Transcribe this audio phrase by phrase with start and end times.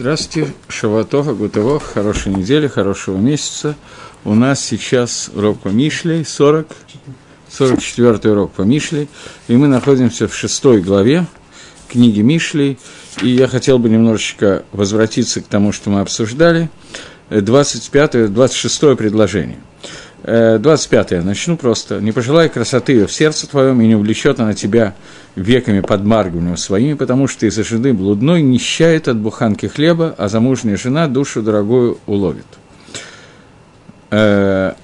[0.00, 3.76] Здравствуйте, Шаватова, Гутово, хорошей недели, хорошего месяца.
[4.24, 6.66] У нас сейчас урок по Мишле, 40,
[7.50, 9.08] 44 урок по Мишле,
[9.46, 11.26] и мы находимся в шестой главе
[11.86, 12.78] книги Мишли,
[13.20, 16.70] и я хотел бы немножечко возвратиться к тому, что мы обсуждали,
[17.28, 19.58] 25-26 предложение.
[20.24, 22.00] 25 я начну просто.
[22.00, 24.94] «Не пожелай красоты в сердце твоем, и не увлечет она тебя
[25.34, 31.08] веками подмаргиванием своими, потому что из-за жены блудной нищает от буханки хлеба, а замужняя жена
[31.08, 32.46] душу дорогую уловит».
[34.10, 34.74] Э,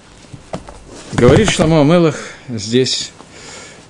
[1.13, 2.17] говорит Шламо Амелах
[2.49, 3.13] здесь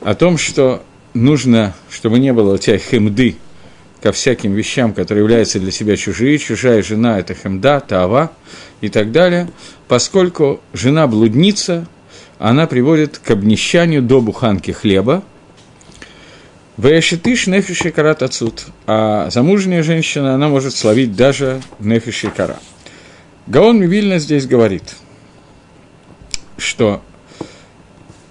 [0.00, 0.82] о том, что
[1.14, 3.36] нужно, чтобы не было у тебя хемды
[4.06, 8.30] ко всяким вещам, которые являются для себя чужие, чужая жена– это хемда, тава
[8.80, 9.50] и так далее,
[9.88, 11.88] поскольку жена блудница,
[12.38, 15.24] она приводит к обнищанию до буханки хлеба,
[16.76, 22.60] Ваяшитыш нефиши карат отсюд, а замужняя женщина, она может словить даже нефиши кара.
[23.48, 24.84] Гаон Мивильна здесь говорит,
[26.58, 27.02] что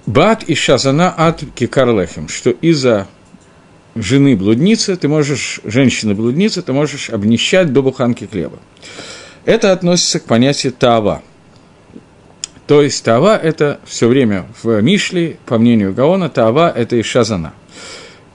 [0.06, 3.10] Бат и Шазана от Кикарлехем, что из-за
[3.96, 8.60] жены блудницы, ты можешь, женщины блудницы, ты можешь обнищать до буханки хлеба.
[9.46, 11.22] Это относится к понятию тава.
[12.68, 17.54] То есть тава– это все время в Мишле, по мнению Гаона, тава– это Ишазана.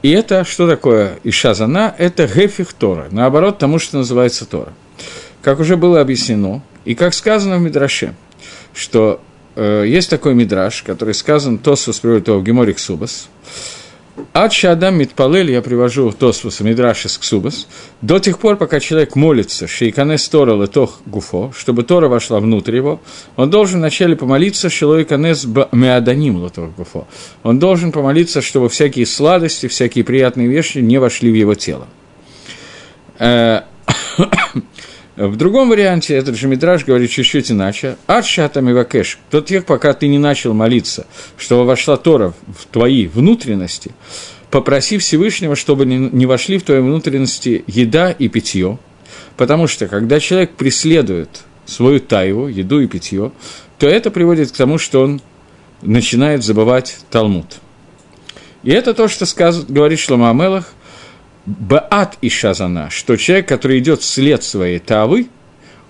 [0.03, 1.95] И это, что такое Ишазана?
[1.99, 4.73] Это гефих Тора, наоборот тому, что называется Тора.
[5.43, 8.15] Как уже было объяснено, и как сказано в Мидраше,
[8.73, 9.21] что
[9.57, 13.29] э, есть такой Мидраш, который сказан, Тосус приводит его в Геморик Субас,
[14.33, 17.67] Ад Шадам Митпалель, я привожу Тосфуса Мидрашис Ксубас,
[18.01, 23.01] до тех пор, пока человек молится, Шейканес Тора Летох Гуфо, чтобы Тора вошла внутрь его,
[23.37, 27.07] он должен вначале помолиться Шилой Канес Меаданим Летох Гуфо.
[27.43, 31.87] Он должен помолиться, чтобы всякие сладости, всякие приятные вещи не вошли в его тело.
[35.17, 37.97] В другом варианте этот же Мидраж говорит чуть-чуть иначе.
[38.07, 41.07] Аршата мивакеш, тот тех, пока ты не начал молиться,
[41.37, 43.91] чтобы вошла Тора в твои внутренности,
[44.51, 48.79] попроси Всевышнего, чтобы не вошли в твои внутренности еда и питье,
[49.37, 53.33] потому что когда человек преследует свою тайву, еду и питье,
[53.79, 55.21] то это приводит к тому, что он
[55.83, 57.47] начинает забывать Талмуд.
[58.63, 59.65] И это то, что сказ...
[59.65, 60.73] говорит Шлома Амелах,
[61.47, 65.29] Баат и Шазана, что человек, который идет вслед своей тавы,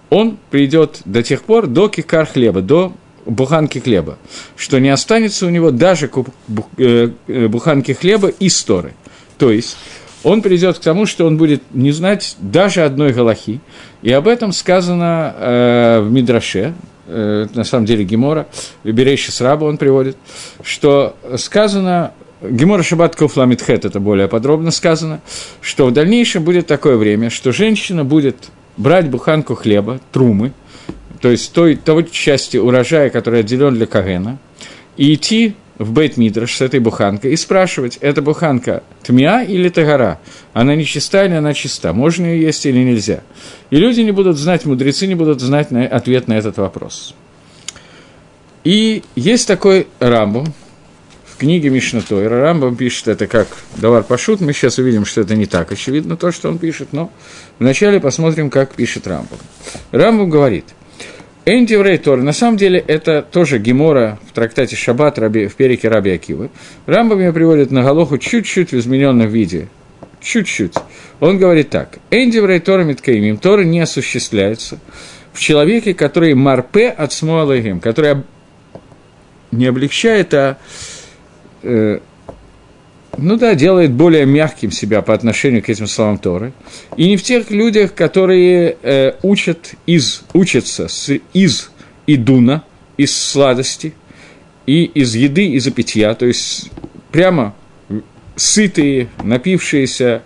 [0.09, 2.93] он придет до тех пор до кикар хлеба, до
[3.27, 4.19] буханки хлеба,
[4.57, 6.11] что не останется у него даже
[6.79, 8.95] э, э, буханки хлеба и сторы.
[9.39, 9.77] То есть
[10.23, 13.61] он придет к тому, что он будет не знать даже одной галахи.
[14.03, 16.75] И об этом сказано э, в Мидраше,
[17.07, 18.47] э, на самом деле Гемора,
[18.85, 20.17] Берейши Сраба он приводит,
[20.63, 22.13] что сказано
[22.43, 25.21] Гемора Шабат Куфламитхет, это более подробно сказано,
[25.61, 30.53] что в дальнейшем будет такое время, что женщина будет брать буханку хлеба, трумы,
[31.21, 34.39] то есть той, того части урожая, который отделен для Кагена,
[34.97, 40.19] и идти в Бейт Мидраш с этой буханкой и спрашивать, эта буханка тмия или тагара,
[40.53, 43.21] она не чиста или она чиста, можно ее есть или нельзя.
[43.71, 47.15] И люди не будут знать, мудрецы не будут знать на, ответ на этот вопрос.
[48.63, 50.47] И есть такой Рамбу,
[51.41, 54.43] книге Мишна Тойра Рамбам пишет это как Давар Пашут.
[54.43, 57.11] Мы сейчас увидим, что это не так очевидно, то, что он пишет, но
[57.59, 59.39] вначале посмотрим, как пишет Рамбам.
[59.91, 60.67] Рамбам говорит,
[61.47, 66.11] Энди Тор, на самом деле это тоже Гемора в трактате Шаббат Раби, в перике Раби
[66.11, 66.51] Акивы.
[66.85, 69.69] Рамбам ее приводит на Галоху чуть-чуть в измененном виде,
[70.21, 70.75] чуть-чуть.
[71.21, 74.79] Он говорит так, Энди Тора Миткаимим, Тора не осуществляется
[75.33, 78.25] в человеке, который марпе от Смуалайгим, который
[79.53, 80.59] не облегчает, а
[81.63, 82.01] э,
[83.17, 86.53] ну да, делает более мягким себя по отношению к этим словам Торы.
[86.97, 91.71] И не в тех людях, которые э, учат из, учатся с, из
[92.07, 92.65] идуна,
[92.97, 93.95] из сладости,
[94.67, 96.71] и из еды, из питья, то есть
[97.11, 97.55] прямо
[98.37, 100.23] сытые, напившиеся,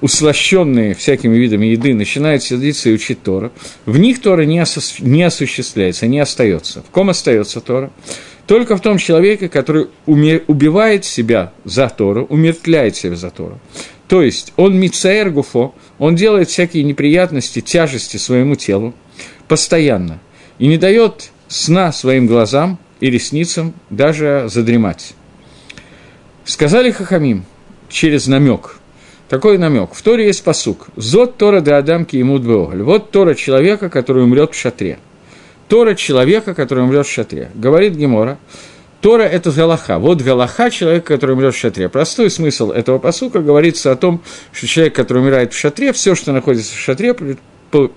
[0.00, 3.50] услощенные всякими видами еды, начинают садиться и учить Тора,
[3.84, 6.82] в них Тора не, осу- не осуществляется, не остается.
[6.82, 7.90] В ком остается Тора?
[8.48, 13.60] Только в том человеке, который убивает себя за Тору, умертвляет себя за Тору.
[14.08, 18.94] То есть он мицаэр гуфо, он делает всякие неприятности, тяжести своему телу
[19.48, 20.18] постоянно
[20.58, 25.12] и не дает сна своим глазам и ресницам даже задремать.
[26.46, 27.44] Сказали Хахамим
[27.90, 28.78] через намек.
[29.28, 29.92] Такой намек.
[29.92, 30.88] В Торе есть посук.
[30.96, 32.82] Зод Тора де Адамки ему двеоголь.
[32.82, 34.98] Вот Тора человека, который умрет в шатре.
[35.68, 37.50] Тора человека, который умрет в шатре.
[37.54, 38.38] Говорит Гемора,
[39.00, 39.98] Тора– это Галаха.
[39.98, 41.88] Вот Галаха– человек, который умрет в шатре.
[41.88, 44.22] Простой смысл этого посука говорится о том,
[44.52, 47.14] что человек, который умирает в шатре, все, что находится в шатре,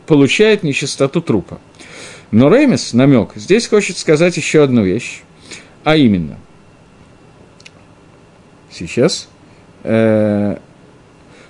[0.06, 1.60] получает нечистоту трупа.
[2.30, 5.24] Но Ремес, намек, здесь хочет сказать еще одну вещь,
[5.84, 6.38] а именно,
[8.70, 9.28] сейчас,
[9.84, 10.58] э,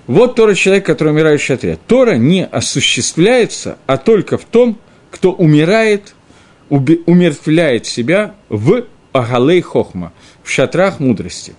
[0.07, 1.77] вот Тора человек, который умирает в шатре.
[1.87, 4.79] Тора не осуществляется, а только в том,
[5.21, 6.15] кто умирает,
[6.67, 10.13] уби, умертвляет себя в Агалей Хохма,
[10.43, 11.53] в шатрах мудрости.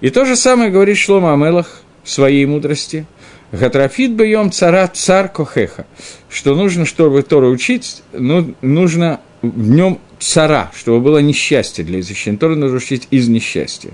[0.00, 3.04] И то же самое говорит Шлома Амелах в своей мудрости.
[3.50, 5.86] Гатрафит бьем цара цар кохеха.
[6.28, 12.38] Что нужно, чтобы Тору учить, ну, нужно в нем цара, чтобы было несчастье для изучения
[12.38, 13.90] Торы, нужно учить из несчастья.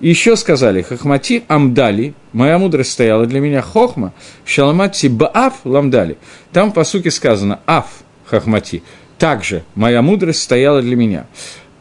[0.00, 4.12] И еще сказали, хохмати амдали, моя мудрость стояла для меня хохма,
[4.44, 6.16] шаламати баав ламдали.
[6.52, 8.82] Там по сути сказано аф хохмати,
[9.18, 11.26] также моя мудрость стояла для меня.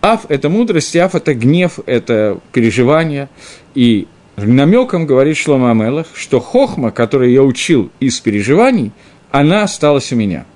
[0.02, 3.30] Аф– это мудрость, аф– это гнев, это переживание.
[3.74, 8.92] И намеком говорит Шлома Амелах, что хохма, которую я учил из переживаний,
[9.32, 10.46] она осталась у меня–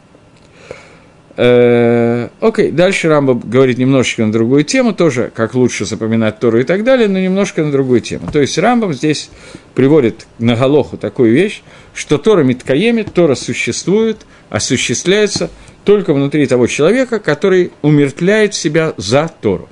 [1.39, 6.63] Э, окей, дальше Рамба говорит немножечко на другую тему, тоже как лучше запоминать Тору и
[6.63, 8.27] так далее, но немножко на другую тему.
[8.33, 9.29] То есть Рамбам здесь
[9.75, 11.61] приводит на Галоху такую вещь,
[11.93, 14.17] что Тора Миткаемит, Тора существует,
[14.49, 15.51] осуществляется
[15.87, 19.69] только внутри того человека, который умертвляет себя за Тору.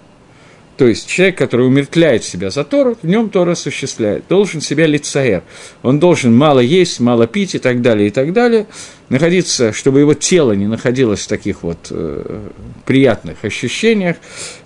[0.77, 5.43] То есть человек, который умертвляет себя за Тору, в нем Тора осуществляет, должен себя лицаэр.
[5.83, 8.65] Он должен мало есть, мало пить и так далее, и так далее,
[9.09, 12.47] находиться, чтобы его тело не находилось в таких вот э,
[12.85, 14.15] приятных ощущениях,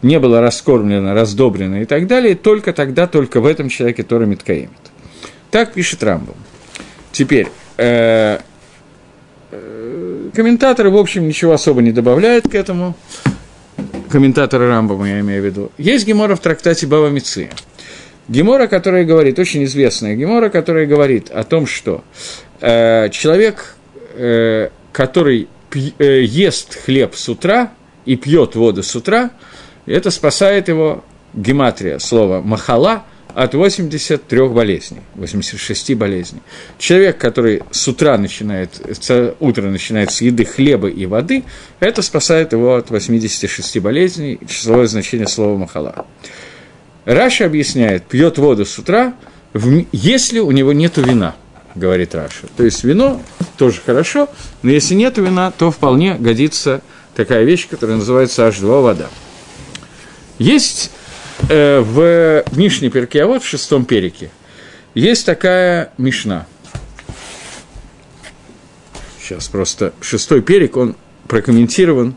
[0.04, 4.70] не было раскормлено, раздобрено и так далее, только тогда, только в этом человеке Тора Миткаемит.
[5.50, 6.36] Так пишет Рамбом.
[7.12, 7.48] Теперь,
[7.78, 8.38] э,
[10.34, 12.96] комментаторы, в общем, ничего особо не добавляют к этому
[14.10, 15.72] комментатора Рамбама, я имею в виду.
[15.78, 17.50] Есть Гемора в трактате Бава Мицы.
[18.28, 22.04] Гемора, которая говорит, очень известная Гемора, которая говорит о том, что
[22.62, 23.76] э, человек,
[24.16, 27.72] э, который пь, э, ест хлеб с утра
[28.06, 29.32] и пьет воду с утра,
[29.86, 31.04] это спасает его,
[31.34, 33.04] гематрия, слово «מחלה»,
[33.36, 36.42] от 83 болезней, 86 болезней.
[36.78, 38.82] Человек, который с утра начинает,
[39.40, 41.44] утро начинает с еды хлеба и воды,
[41.80, 46.06] это спасает его от 86 болезней, числовое значение слова «מחלה».
[47.06, 49.14] Раши объясняет, пьет воду с утра,
[49.92, 51.36] если у него нет вина,
[51.76, 52.48] говорит Раши.
[52.56, 53.22] То есть вино
[53.58, 54.30] тоже хорошо,
[54.62, 56.82] но если нет вина, то вполне годится
[57.16, 59.08] такая вещь, которая называется H2 вода.
[60.38, 60.92] Есть
[61.48, 64.30] э, в Мишне Перке, а вот в шестом перике,
[64.94, 66.46] есть такая Мишна.
[69.22, 70.96] Сейчас просто шестой перик, он
[71.28, 72.16] прокомментирован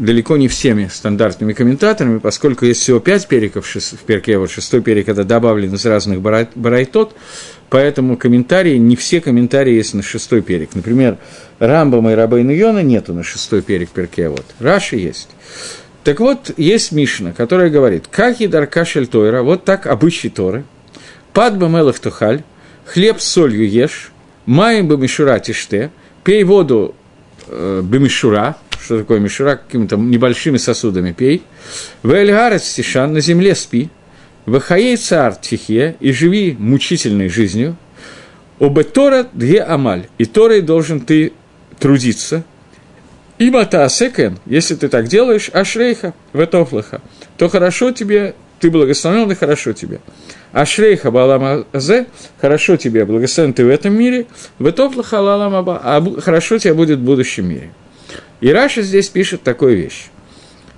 [0.00, 5.08] далеко не всеми стандартными комментаторами, поскольку есть всего пять периков в перке, вот шестой перик
[5.08, 7.14] это добавлен из разных барайтот,
[7.68, 10.74] поэтому комментарии, не все комментарии есть на шестой перик.
[10.74, 11.18] Например,
[11.58, 14.46] Рамбама и Рабейна Йона нету на шестой перик перке, вот.
[14.58, 15.28] Раши есть.
[16.04, 20.64] Так вот, есть Мишна, которая говорит, как едар кашель Тойра, вот так обычай Торы,
[21.34, 22.42] пад бамелах тухаль,
[22.86, 24.10] хлеб с солью ешь,
[24.46, 25.90] маем бы мишура тиште,
[26.24, 26.94] пей воду
[27.46, 31.42] э, бемишура, что такое мишура, какими-то небольшими сосудами пей,
[32.02, 33.90] в эльгарец стишан, на земле спи,
[34.46, 37.76] в хаей цар тихе, и живи мучительной жизнью,
[38.58, 41.32] ובתורה אתה עמל, и Торой должен ты
[41.78, 42.42] трудиться,
[43.40, 47.00] и אם אתה עושה כן, если ты так делаешь, אשריך, וטוב לך,
[47.38, 50.00] то хорошо тебе, ты благословен и хорошо тебе.
[50.52, 52.06] אשריך בעולם הזה,
[52.38, 54.26] хорошо тебе, благословен ты в этом мире,
[54.58, 57.70] וטוב לך לעולם הבא, а хорошо тебе будет в будущем мире.
[58.42, 60.10] И Раши здесь пишет такую вещь.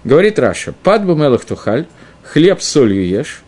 [0.04, 1.87] Говорит Раши, פת במלח תאכל,
[2.23, 3.42] хлеб с солью ешь,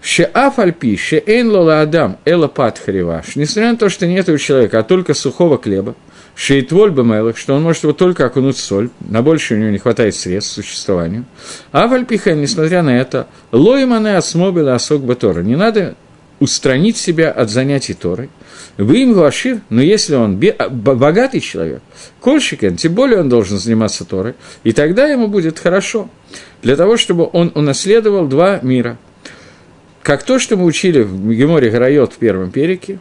[0.00, 3.36] Шеаф альпи, шеэйн лола адам, эла пад хариваш.
[3.36, 5.94] Несмотря на то, что нет у человека, а только сухого хлеба,
[6.34, 9.78] Шейтволь Бамелах, что он может его только окунуть в соль, на больше у него не
[9.78, 11.24] хватает средств к существованию.
[11.72, 15.42] А Вальпихен, несмотря на это, лоимане осмобила осок Батора.
[15.42, 15.96] Не надо
[16.38, 18.30] устранить себя от занятий Торой.
[18.78, 21.82] Вы им Гуашир, но если он богатый человек,
[22.20, 24.34] кольщикен, тем более он должен заниматься Торой,
[24.64, 26.08] и тогда ему будет хорошо,
[26.62, 28.96] для того, чтобы он унаследовал два мира.
[30.02, 32.98] Как то, что мы учили в Геморе Гарайот в первом перике,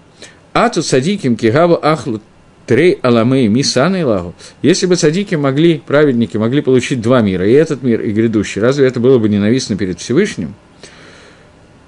[0.52, 2.24] Ату садиким кигаву ахлут
[2.70, 4.36] Трей Аламей Мисана и Лагу.
[4.62, 8.86] Если бы садики могли, праведники могли получить два мира, и этот мир, и грядущий, разве
[8.86, 10.54] это было бы ненавистно перед Всевышним?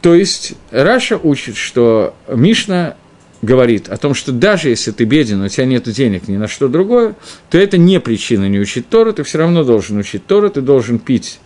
[0.01, 2.95] То есть Раша учит, что Мишна
[3.43, 6.67] говорит о том, что даже если ты беден, у тебя нет денег ни на что
[6.67, 7.13] другое,
[7.51, 10.97] то это не причина не учить Тору, ты все равно должен учить Тору, ты должен
[10.97, 11.39] пить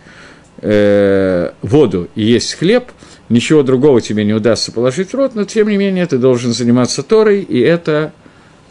[0.62, 2.84] э, воду и есть хлеб,
[3.28, 7.02] ничего другого тебе не удастся положить в рот, но тем не менее ты должен заниматься
[7.02, 8.14] Торой, и это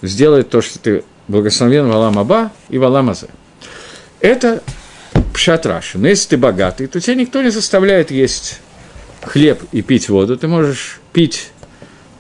[0.02, 3.28] сделает то, что ты благословен Валам Аба и Валам Азе.
[4.20, 4.62] Это
[5.34, 5.98] пшат Раши.
[5.98, 8.60] Но если ты богатый, то тебя никто не заставляет есть
[9.22, 10.38] хлеб и пить воду.
[10.38, 11.52] Ты можешь пить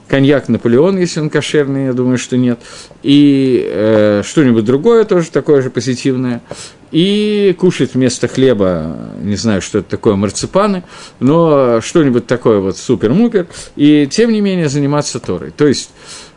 [0.07, 2.59] коньяк Наполеон, если он кошерный, я думаю, что нет,
[3.01, 6.41] и э, что-нибудь другое тоже такое же позитивное,
[6.91, 10.83] и кушать вместо хлеба, не знаю, что это такое, марципаны,
[11.19, 15.51] но что-нибудь такое вот супер-мупер, и тем не менее заниматься Торой.
[15.51, 15.89] То есть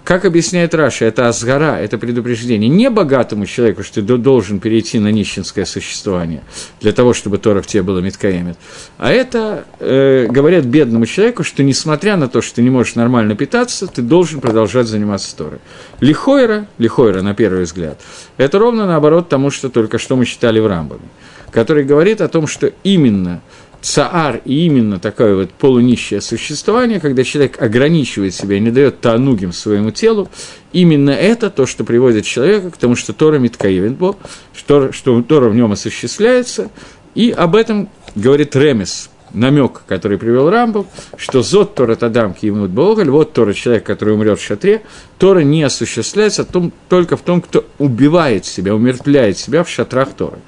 [0.08, 5.08] как объясняет Раша, это азгара, это предупреждение не богатому человеку, что ты должен перейти на
[5.08, 6.44] нищенское существование
[6.80, 8.56] для того, чтобы Тора в тебе было Миткаемит.
[8.96, 13.36] А это э, говорят бедному человеку, что несмотря на то, что ты не можешь нормально
[13.36, 15.58] питаться, ты должен продолжать заниматься Торой.
[16.00, 18.00] Лихойра, лихойра на первый взгляд,
[18.38, 21.02] это ровно наоборот тому, что только что мы читали в Рамбаме,
[21.50, 23.42] который говорит о том, что именно
[23.80, 29.52] цаар и именно такое вот полунищее существование, когда человек ограничивает себя и не дает таанугим
[29.52, 30.28] своему телу,
[30.73, 34.16] именно это то, что приводит человека к тому, что Тора Миткаевенбо,
[34.54, 36.70] что, что Тора в нем осуществляется,
[37.14, 43.11] и об этом говорит Ремес, намек, который привел Рамбов, что зод Тора Тадам Киимут Боголь,
[43.11, 44.82] вот Тора человек, который умрет в шатре,
[45.18, 46.47] Тора не осуществляется
[46.88, 50.38] только в том, кто убивает себя, умертвляет себя в шатрах Торы.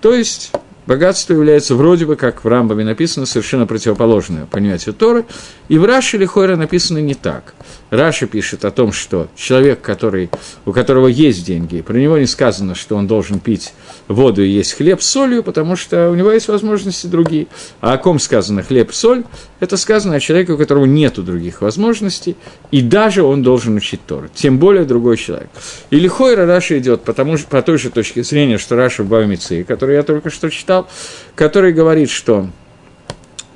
[0.00, 0.52] То есть
[0.86, 5.24] Богатство является вроде бы, как в Рамбаме написано, совершенно противоположное понятию Торы,
[5.68, 7.54] и в Раше или Хойре написано не так.
[7.90, 10.30] Раша пишет о том, что человек, который,
[10.64, 13.74] у которого есть деньги, про него не сказано, что он должен пить
[14.06, 17.48] воду и есть хлеб с солью, потому что у него есть возможности другие.
[17.80, 19.24] А о ком сказано хлеб, соль,
[19.60, 22.36] это сказано о человеке, у которого нет других возможностей,
[22.70, 25.48] и даже он должен учить Тору, тем более другой человек.
[25.90, 29.62] И לכאורה Раши идет потому, по той же точке зрения, что Раши в בבא מציעא,
[29.62, 30.88] который я только что читал,
[31.34, 32.48] который говорит, что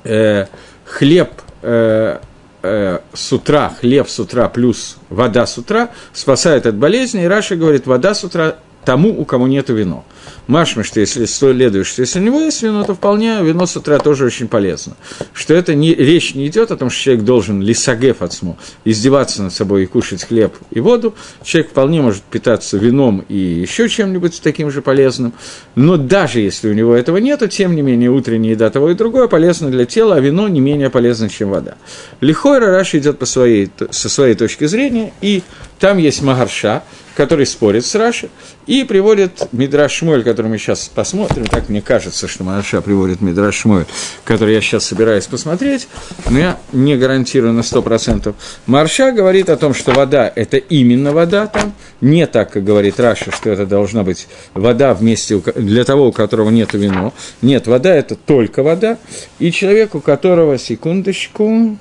[0.04, 0.46] э,
[0.84, 1.30] хлеб
[1.62, 2.18] э,
[2.62, 7.56] э, с утра, хлеб с утра плюс вода с утра спасает от болезни, и Раши
[7.56, 10.04] говорит, вода с утра тому, у кого нет вино.
[10.46, 13.98] Машма, что если следуешь, что если у него есть вино, то вполне вино с утра
[13.98, 14.96] тоже очень полезно.
[15.32, 19.52] Что это не, речь не идет о том, что человек должен лисагеф отсму, издеваться над
[19.52, 21.14] собой и кушать хлеб и воду.
[21.44, 25.32] Человек вполне может питаться вином и еще чем-нибудь таким же полезным.
[25.74, 29.28] Но даже если у него этого нет, тем не менее утренняя еда того и другое
[29.28, 31.76] полезно для тела, а вино не менее полезно, чем вода.
[32.20, 35.42] Лихой Рараш идет по своей, со своей точки зрения, и
[35.78, 36.82] там есть Магарша,
[37.16, 38.30] который спорит с Раши,
[38.66, 43.56] и приводит Мидраш Шмуэль, который мы сейчас посмотрим, так мне кажется, что Мараша приводит Мидраш
[43.56, 43.86] Шмуэль,
[44.24, 45.88] который я сейчас собираюсь посмотреть,
[46.28, 48.34] но я не гарантирую на 100%.
[48.66, 53.30] Марша говорит о том, что вода– это именно вода там, не так, как говорит Раша,
[53.32, 57.12] что это должна быть вода вместе для того, у которого нет вино.
[57.42, 58.98] Нет, вода– это только вода,
[59.38, 61.76] и человек, у которого, секундочку,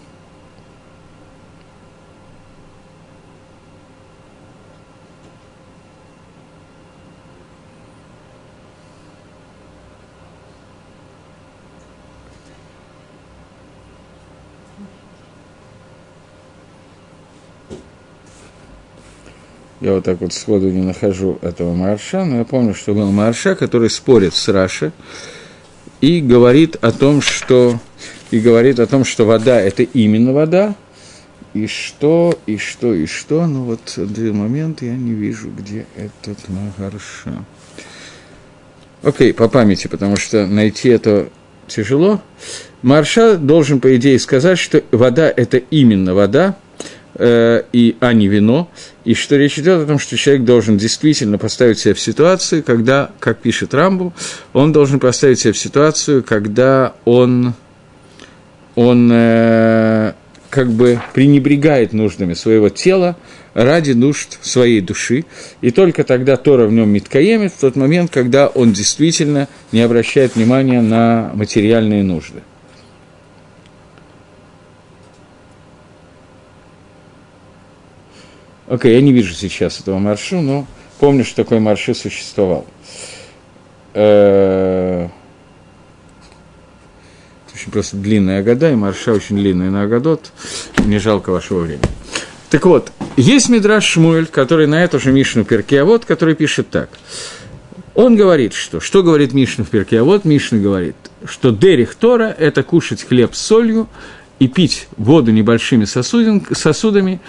[19.81, 23.55] Я вот так вот сходу не нахожу этого Марша, но я помню, что был Марша,
[23.55, 24.91] который спорит с Раши
[26.01, 27.79] и говорит о том, что
[28.31, 30.75] и говорит о том, что вода– это именно вода,
[31.53, 33.47] и что, и что, и что.
[33.47, 37.45] Ну вот один момент я не вижу, где этот Магарша.
[39.01, 41.29] Окей, по памяти, потому что найти это
[41.67, 42.21] тяжело.
[42.81, 46.57] Марша должен, по идее, сказать, что вода– это именно вода,
[47.19, 48.69] э, и, а не вино,
[49.05, 53.11] и что речь идет о том, что человек должен действительно поставить себя в ситуацию, когда,
[53.19, 54.13] как пишет Рамбу,
[54.53, 57.53] он должен поставить себя в ситуацию, когда он,
[58.75, 60.13] он э,
[60.49, 63.17] как бы пренебрегает нуждами своего тела
[63.53, 65.25] ради нужд своей души,
[65.61, 70.35] и только тогда Тора в нем миткаемит, в тот момент, когда он действительно не обращает
[70.35, 72.41] внимания на материальные нужды.
[78.69, 80.67] Окей, okay, я не вижу сейчас этого маршу, но
[80.99, 82.67] помню, что такой марши существовал.
[83.95, 85.07] Э,
[87.51, 90.31] очень просто длинная года, и марша очень длинная на Агадот.
[90.85, 91.81] Мне жалко вашего времени.
[92.51, 96.89] Так вот, есть Мидраш Шмуэль, который на эту же Мишну Перкиавод, который пишет так.
[97.95, 100.95] Он говорит, что, что говорит Мишна в Перке, вот Мишна говорит,
[101.25, 103.89] что Дерих Тора– это кушать хлеб с солью
[104.37, 107.19] и пить воду небольшими сосудами,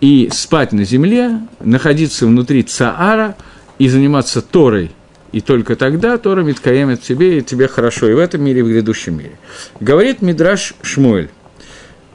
[0.00, 3.36] и спать на земле, находиться внутри Цаара
[3.78, 4.92] и заниматься Торой,
[5.32, 8.68] и только тогда Тора Миткаемет тебе, и тебе хорошо и в этом мире, и в
[8.68, 9.38] грядущем мире.
[9.78, 11.28] Говорит Мидраш Шмуэль,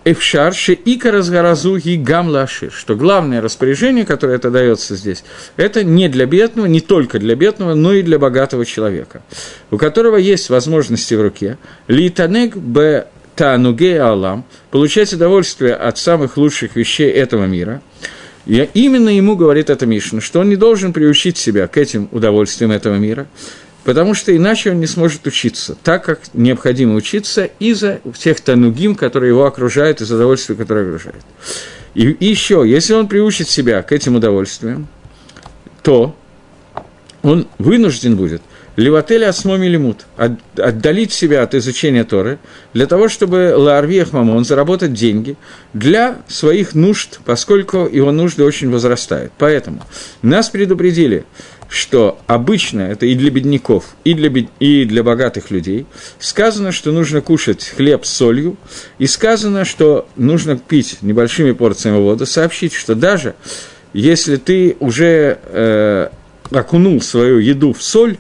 [0.04, 5.24] Эфшарше и Каразгаразу и Гамлашир, что главное распоряжение, которое это дается здесь,
[5.58, 9.24] это не для бедного, не только для бедного, но и для богатого человека,
[9.72, 11.58] у которого есть возможности в руке.
[11.88, 17.82] Литанег б Тануге Алам, получать удовольствие от самых лучших вещей этого мира.
[18.46, 22.72] И именно ему говорит эта Мишна, что он не должен приучить себя к этим удовольствиям
[22.72, 23.28] этого мира,
[23.84, 29.30] потому что иначе он не сможет учиться, так как необходимо учиться из-за всех танугим, которые
[29.30, 31.24] его окружают, из удовольствия, которое окружает.
[31.96, 34.88] И, и еще, если он приучит себя к этим удовольствиям,
[35.82, 36.16] то
[37.24, 38.42] он вынужден будет
[38.76, 42.40] Леватель осмоми лимут, отдалить себя от изучения Торы,
[42.74, 45.38] для того, чтобы Лаарвиях Мамон заработать деньги
[45.74, 49.32] для своих нужд, поскольку его нужды очень возрастают.
[49.38, 49.82] Поэтому
[50.22, 51.26] нас предупредили,
[51.70, 54.50] что обычно это и для бедняков, и для, бед...
[54.60, 55.86] и для богатых людей,
[56.20, 58.58] сказано, что нужно кушать хлеб с солью,
[59.00, 63.36] и сказано, что нужно пить небольшими порциями воды, сообщить, что даже
[63.94, 66.10] если ты уже э,
[66.52, 68.18] окунул свою еду в соль,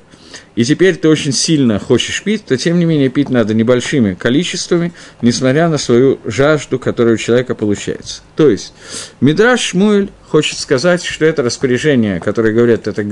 [0.55, 4.93] и теперь ты очень сильно хочешь пить, то тем не менее пить надо небольшими количествами,
[5.21, 8.21] несмотря на свою жажду, которая у человека получается.
[8.35, 8.73] То есть,
[9.21, 13.05] Мидраш Шмуэль хочет сказать, что это распоряжение, которое говорят, это,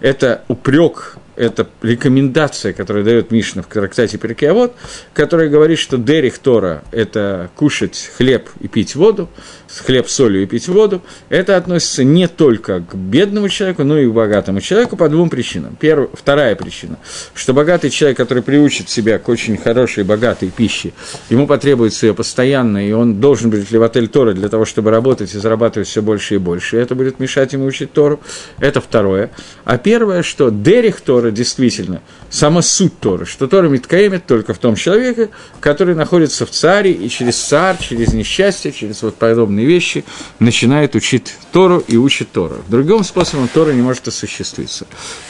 [0.00, 4.74] это упрек это рекомендация, которую дает Мишна в трактате Перкеавод,
[5.14, 9.28] которая говорит, что дерих Тора– это кушать хлеб и пить воду,
[9.68, 11.02] хлеб с солью и пить воду.
[11.28, 15.76] Это относится не только к бедному человеку, но и к богатому человеку по двум причинам.
[15.78, 16.98] Первая, вторая причина,
[17.34, 20.92] что богатый человек, который приучит себя к очень хорошей, богатой пище,
[21.30, 25.38] ему потребуется ее постоянно, и он должен быть левотель Тора для того, чтобы работать и
[25.38, 26.76] зарабатывать все больше и больше.
[26.76, 28.20] И это будет мешать ему учить Тору.
[28.58, 29.30] Это второе.
[29.64, 34.74] А первое, что дерих Тора действительно, сама суть Торы, что Тора Миткаемит только в том
[34.76, 35.30] человеке,
[35.60, 40.04] который находится в царе, и через царь, через несчастье, через вот подобные вещи
[40.38, 42.56] начинает учить Тору и учит Тору.
[42.68, 44.86] Другим способом Тора не может осуществиться.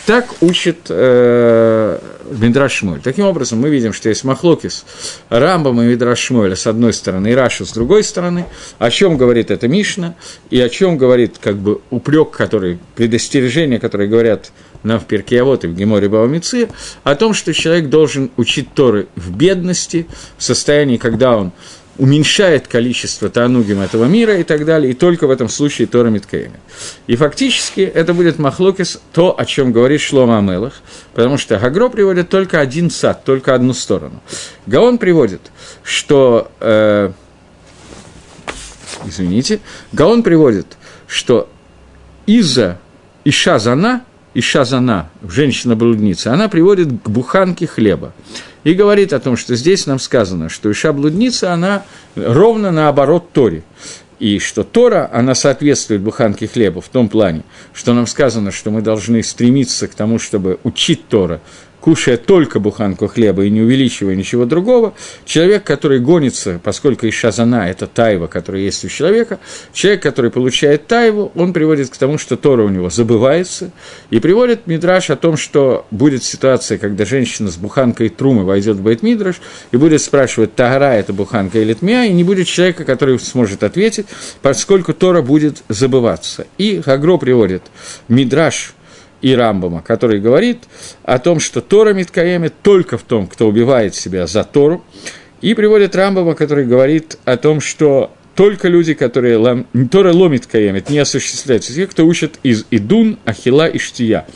[0.07, 1.99] Так учит э,
[2.31, 3.01] Мидраш Шмуэль.
[3.01, 4.85] Таким образом, мы видим, что есть Махлокис,
[5.29, 8.47] Рамбам и Мидраш Шмуэля с одной стороны, и Раша с другой стороны.
[8.79, 10.15] О чем говорит эта Мишна,
[10.51, 14.51] и о чем говорит как бы упрек, который, предостережение, которые говорят
[14.83, 16.69] нам в Перкиавод и в Геморе Баумицы,
[17.05, 21.53] о том, что человек должен учить Торы в бедности, в состоянии, когда он
[21.99, 26.61] уменьшает количество танугим этого мира и так далее, и только в этом случае Тора Миткаемит.
[27.09, 30.75] И фактически это будет Махлокис, то, о чем говорит Шлома Амелах,
[31.13, 34.23] потому что Гагро приводит только один сад, только одну сторону.
[34.67, 35.41] Гаон приводит,
[35.83, 36.51] что...
[36.61, 37.11] Э,
[39.05, 39.59] извините,
[39.93, 40.67] Гаон приводит,
[41.09, 41.51] что
[42.27, 42.79] из-за
[43.25, 44.05] Иша Зана,
[44.39, 48.13] Иша Зана, женщина-блудница, она приводит к буханке хлеба.
[48.63, 51.83] И говорит о том, что здесь нам сказано, что Иша-блудница, она
[52.15, 53.65] ровно наоборот Торе.
[54.21, 58.81] И что Тора, она соответствует буханке хлеба в том плане, что нам сказано, что мы
[58.81, 61.41] должны стремиться к тому, чтобы учить Тора,
[61.89, 64.93] кушая только буханку хлеба и не увеличивая ничего другого,
[65.25, 69.39] человек, который гонится, поскольку и шазана– это тайва, которая есть у человека,
[69.73, 73.71] человек, который получает тайву, он приводит к тому, что Тора у него забывается,
[74.11, 78.83] и приводит Мидраш о том, что будет ситуация, когда женщина с буханкой трумы войдет в
[78.83, 79.37] Байт Мидраш
[79.73, 84.09] и будет спрашивать, Тагара– это буханка или тмия, и не будет человека, который сможет ответить,
[84.43, 86.47] поскольку Тора будет забываться.
[86.59, 87.63] И Хагро приводит
[88.09, 88.75] Мидраш–
[89.21, 90.65] и Рамбама, который говорит
[91.05, 94.85] о том, что Тора Миткаемит только в том, кто убивает себя за Тору,
[95.41, 99.67] и приводит Рамбама, который говорит о том, что только люди, которые лам...
[99.91, 104.27] Тора ломит каемит, не осуществляются, те, кто учат из Идун, Ахила и Штия.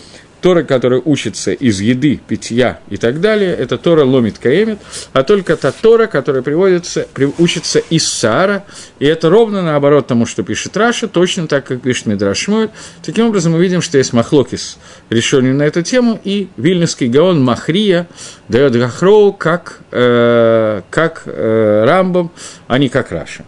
[0.42, 4.80] Тора, которая учится из еды, питья и так далее, это Тора ломит каемит,
[5.12, 8.64] а только та Тора, которая приводится, при, учится из Саара,
[8.98, 12.70] и это ровно наоборот тому, что пишет Раша, точно так, как пишет Мидрашмуэль.
[13.02, 14.78] Таким образом, мы видим, что есть Махлокис,
[15.08, 18.08] решенный на эту тему, и Вильнюсский Гаон Махрия
[18.48, 22.32] дает הכרעה как, э, как э, Рамбам,
[22.66, 23.44] а не как Раши.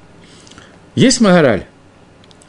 [0.94, 1.66] Есть Магараль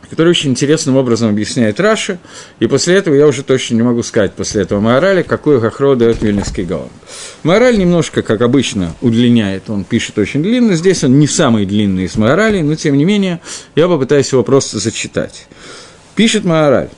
[0.10, 2.20] который очень интересным образом объясняет Раши,
[2.60, 6.22] и после этого я уже точно не могу сказать, после этого Маорали, какую הכרעה дает
[6.22, 6.90] Вильнюсский Гаон.
[7.44, 12.16] Маораль немножко, как обычно, удлиняет, он пишет очень длинно, здесь он не самый длинный из
[12.16, 13.40] Маоралей, но тем не менее
[13.76, 15.48] я попытаюсь его просто зачитать.
[16.16, 16.90] Пишет Маораль.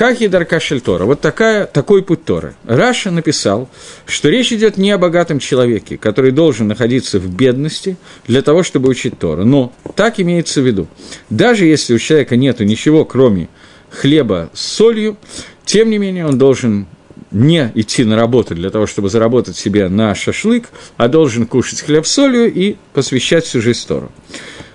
[0.00, 1.04] כך היא דרכה של תורה?
[1.04, 2.54] Вот такая, такой путь Торы.
[2.64, 3.68] Раши написал,
[4.06, 8.88] что речь идет не о богатом человеке, который должен находиться в бедности для того, чтобы
[8.88, 9.44] учить Тору.
[9.44, 10.86] Но так имеется в виду.
[11.28, 13.50] Даже если у человека нет ничего, кроме
[13.90, 15.18] хлеба с солью,
[15.66, 16.86] тем не менее он должен
[17.30, 22.06] не идти на работу для того, чтобы заработать себе на шашлык, а должен кушать хлеб
[22.06, 24.10] с солью и посвящать всю жизнь Тору.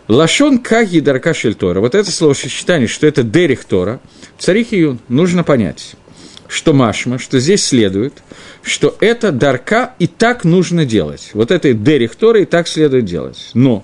[0.07, 1.79] Лашон Каги Дарка Тора.
[1.79, 3.99] Вот это словосочетание, что это Дерих Тора,
[4.37, 5.95] царих Июн, нужно понять,
[6.47, 8.13] что Машма, что здесь следует,
[8.61, 11.31] что это Дарка и так нужно делать.
[11.33, 13.49] Вот это Дерих Тора и так следует делать.
[13.55, 13.83] Но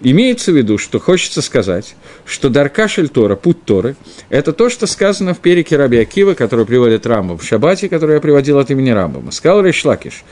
[0.00, 3.96] Имеется в виду, что хочется сказать, что Дарка Шельтора, путь Торы,
[4.28, 8.20] это то, что сказано в перике Раби Акива, который приводит Рамбам в Шабате, который я
[8.20, 9.32] приводил от имени Рамбама.
[9.32, 10.22] Сказал Рейшлакиш,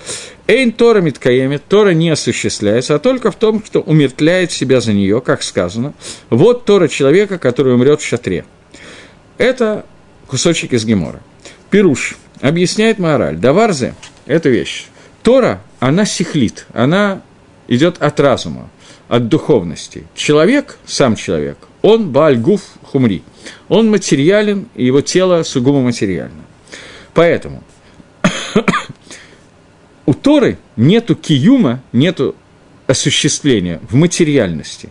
[0.46, 5.20] Эйн Тора Миткаемит, Тора не осуществляется, а только в том, что умертвляет себя за нее,
[5.20, 5.94] как сказано.
[6.30, 8.44] Вот Тора человека, который умрет в шатре.
[9.36, 9.84] Это
[10.28, 11.20] кусочек из Гемора.
[11.70, 13.36] Пируш объясняет мораль.
[13.36, 13.94] Даварзе–
[14.26, 14.86] это вещь.
[15.24, 17.22] Тора, она сихлит, она
[17.66, 18.70] идет от разума
[19.08, 20.04] от духовности.
[20.14, 23.22] Человек, сам человек, он бальгуф хумри,
[23.68, 26.42] он материален, и его тело сугубо материально.
[27.14, 27.62] Поэтому
[30.06, 32.34] у Торы нету киюма, нету
[32.86, 34.90] осуществления в материальности.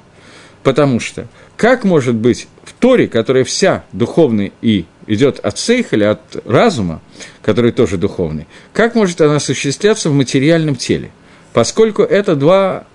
[0.64, 6.46] Потому что как может быть в Торе, которая вся духовная и идет от сейхаля, от
[6.46, 7.02] разума,
[7.42, 11.12] который тоже духовный, как может она осуществляться в материальном теле?
[11.54, 12.86] Поскольку это два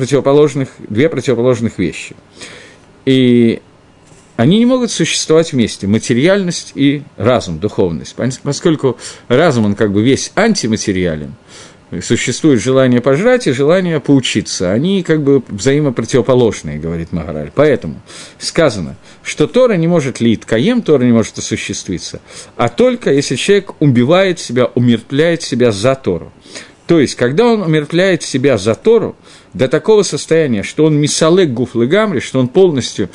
[0.00, 2.16] противоположных, две противоположных вещи.
[3.04, 3.60] И
[4.36, 8.16] они не могут существовать вместе, материальность и разум, духовность.
[8.42, 8.96] Поскольку
[9.28, 11.34] разум, он как бы весь антиматериален,
[12.02, 14.72] существует желание пожрать и желание поучиться.
[14.72, 17.50] Они как бы взаимопротивоположные, говорит Магараль.
[17.54, 18.00] Поэтому
[18.38, 22.20] сказано, что Тора не может лить каем, Тора не может осуществиться,
[22.56, 26.32] а только если человек убивает себя, умертвляет себя за Тору.
[26.86, 29.16] То есть, когда он умертвляет себя за Тору,
[29.54, 33.08] до такого состояния, что он мисалек гуф легамри, что он полностью,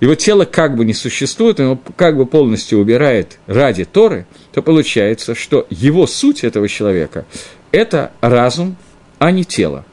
[0.00, 5.34] его тело как бы не существует, он как бы полностью убирает ради Торы, то получается,
[5.34, 7.24] что его суть этого человека–
[7.72, 8.76] это разум,
[9.18, 9.84] а не тело.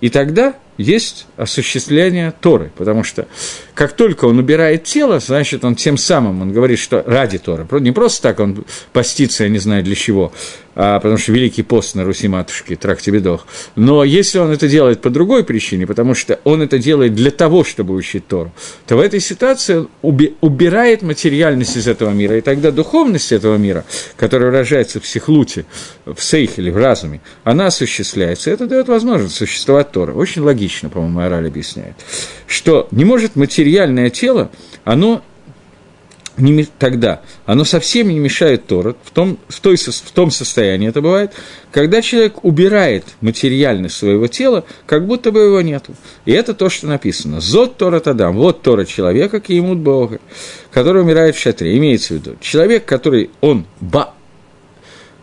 [0.00, 3.26] И тогда есть осуществление Торы, потому что
[3.74, 7.92] как только он убирает тело, значит, он тем самым, он говорит, что ради Торы, не
[7.92, 10.32] просто так он постится, я не знаю для чего,
[10.74, 13.46] а, потому что Великий пост на Руси Матушки, Трактибедох.
[13.74, 17.64] Но если он это делает по другой причине, потому что он это делает для того,
[17.64, 18.52] чтобы учить Тору,
[18.86, 23.56] то в этой ситуации он уби- убирает материальность из этого мира, и тогда духовность этого
[23.56, 23.84] мира,
[24.16, 25.66] которая выражается в психлуте,
[26.04, 30.12] в сейхеле, в разуме, она осуществляется, это дает возможность существовать Тора.
[30.12, 31.94] Очень логично, по-моему, Мораль объясняет,
[32.46, 34.50] что не может материальное тело,
[34.84, 35.22] оно
[36.38, 41.02] не, тогда оно совсем не мешает Тору, в том, в, той, в том состоянии это
[41.02, 41.32] бывает,
[41.70, 45.94] когда человек убирает материальность своего тела, как будто бы его нету.
[46.24, 47.40] И это то, что написано.
[47.40, 50.20] Зод Тора Тадам, вот Тора человека, к ему Бога,
[50.70, 51.76] который умирает в шатре.
[51.76, 54.14] Имеется в виду, человек, который, он ба,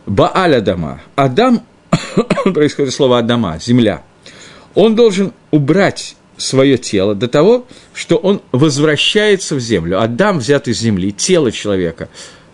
[0.06, 1.66] Бааль Адама, Адам,
[2.44, 4.04] происходит слово Адама, земля,
[4.76, 10.02] он должен убрать свое тело до того, что он возвращается в землю.
[10.02, 12.10] Адам взят из земли, тело человека,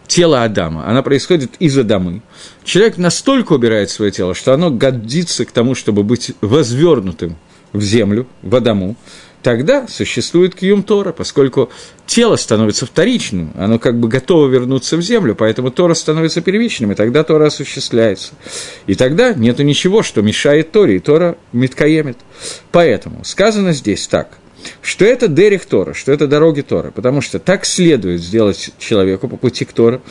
[0.07, 2.21] тело Адама, она происходит из Адамы.
[2.63, 7.37] Человек настолько убирает свое тело, что оно годится к тому, чтобы быть возвернутым
[7.73, 8.95] в землю, в Адаму,
[9.41, 11.69] тогда существует кьюм Тора, поскольку
[12.05, 16.95] тело становится вторичным, оно как бы готово вернуться в землю, поэтому Тора становится первичным, и
[16.95, 18.33] тогда Тора осуществляется.
[18.87, 22.17] И тогда нет ничего, что мешает Торе, и Тора миткаемит.
[22.71, 24.37] Поэтому сказано здесь так,
[24.81, 29.37] что это Дерих Тора, что это дороги Тора, потому что так следует сделать человеку по
[29.37, 30.01] пути к Тору,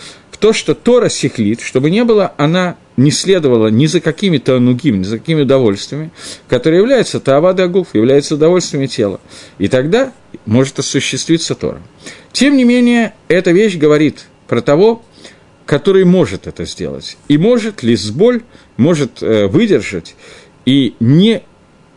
[0.41, 5.05] то, что Тора сихлит, чтобы не было, она не следовала ни за какими-то нугим, ни
[5.05, 6.11] за какими удовольствиями,
[6.49, 9.21] которые являются тавадагуф, являются удовольствиями тела.
[9.59, 10.13] И тогда
[10.47, 11.83] может осуществиться Тора.
[12.33, 15.03] Тем не менее, эта вещь говорит про того,
[15.67, 17.17] который может это сделать.
[17.29, 18.43] И может ли сболь,
[18.77, 20.17] может э, выдержать
[20.65, 21.43] и не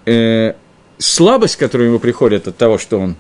[0.06, 0.54] э,
[1.04, 3.16] слабость, которая ему приходит от того, что он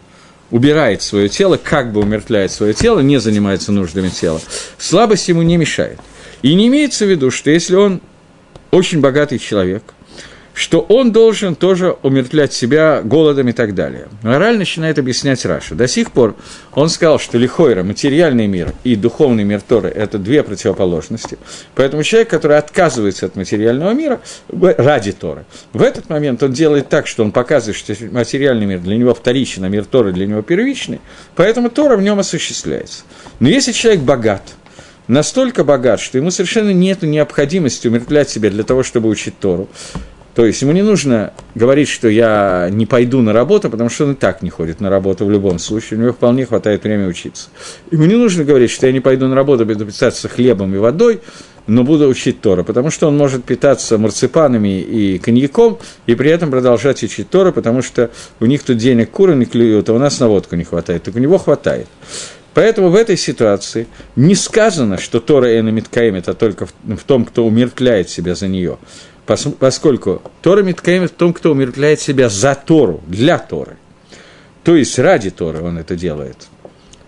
[0.51, 4.41] убирает свое тело, как бы умертвляет свое тело, не занимается нуждами тела,
[4.77, 5.99] слабость ему не мешает.
[6.41, 8.01] И не имеется в виду, что если он
[8.71, 9.83] очень богатый человек,
[10.53, 14.07] что он должен тоже умертвлять себя голодом и так далее.
[14.21, 15.75] Мораль начинает объяснять Раша.
[15.75, 16.35] До сих пор
[16.73, 21.37] он сказал, что лихойра, материальный мир и духовный мир Торы– это две противоположности.
[21.75, 27.07] Поэтому человек, который отказывается от материального мира ради Торы, в этот момент он делает так,
[27.07, 31.01] что он показывает, что материальный мир для него вторичный, а мир Торы для него первичный,
[31.35, 33.03] поэтому Тора в нем осуществляется.
[33.39, 34.43] Но если человек богат–
[35.07, 39.69] настолько богат, что ему совершенно нет необходимости умертвлять себя для того, чтобы учить Тору.
[40.35, 44.13] То есть ему не нужно говорить, что я не пойду на работу, потому что он
[44.13, 47.49] и так не ходит на работу в любом случае, у него вполне хватает времени учиться.
[47.91, 51.21] Ему не нужно говорить, что я не пойду на работу, буду питаться хлебом и водой,
[51.67, 56.49] но буду учить Тора, потому что он может питаться марципанами и коньяком, и при этом
[56.49, 60.19] продолжать учить Тора, потому что у них тут денег куры не клюют, а у нас
[60.19, 61.87] на водку не хватает, так у него хватает.
[62.53, 67.45] Поэтому в этой ситуации не сказано, что Тора Энамит Каэмит, а только в том, кто
[67.45, 68.77] умертвляет себя за нее,
[69.25, 73.77] поскольку Тора Миткаэмит в том, кто умертвляет себя за Тору, для Торы.
[74.63, 76.47] То есть ради Торы он это делает.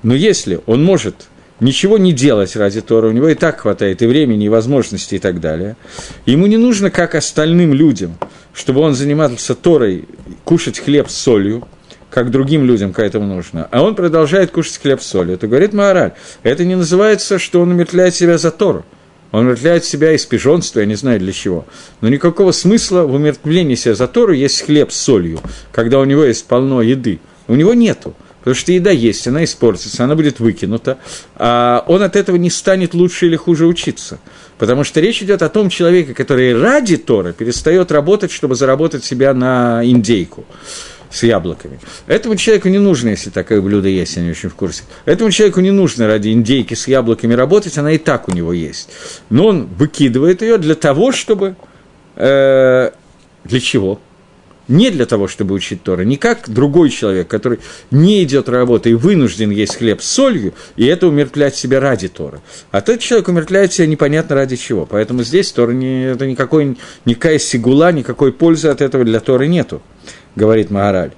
[0.04, 1.28] Но если он может
[1.60, 5.20] ничего не делать ради Тора, у него и так хватает и времени, и возможностей и
[5.20, 5.78] так далее.
[6.26, 8.18] Ему не нужно, как остальным людям,
[8.54, 10.06] чтобы он занимался Торой,
[10.44, 11.68] кушать хлеб с солью,
[12.10, 15.74] как другим людям к этому нужно, а он продолжает кушать хлеб с солью, то говорит
[15.74, 18.86] Маораль, это не называется, что он умертвляет себя за Тору.
[19.32, 21.66] Он умертвляет себя из пижонства, я не знаю для чего.
[22.02, 25.40] Но никакого смысла в умертвлении себя за Тору есть хлеб с солью,
[25.72, 27.20] когда у него есть полно еды.
[27.48, 28.16] У него нету.
[28.46, 31.00] Потому что еда есть, она испортится, она будет выкинута,
[31.36, 34.20] а он от этого не станет лучше или хуже учиться.
[34.60, 39.34] Потому что речь идет о том человеке, который ради Тора перестает работать, чтобы заработать себя
[39.34, 40.46] на индейку
[41.16, 41.80] с яблоками.
[42.08, 44.84] Этому человеку не нужно, если такое блюдо есть, я не очень в курсе.
[45.06, 48.90] Этому человеку не нужно ради индейки с яблоками работать, она и так у него есть.
[49.30, 51.56] Но он выкидывает ее для того, чтобы...
[52.18, 52.92] Э,
[53.46, 54.00] для чего?
[54.68, 57.60] не для того, чтобы учить Тора, не как другой человек, который
[57.92, 62.42] не идет работать и вынужден есть хлеб с солью, и это умертвлять себя ради Тора.
[62.72, 64.86] А тот человек умертвляет себя непонятно ради чего.
[64.86, 69.82] Поэтому здесь Тора не, это никакой, никакая сигула, никакой пользы от этого для Торы нету,
[70.36, 71.12] говорит Магараль.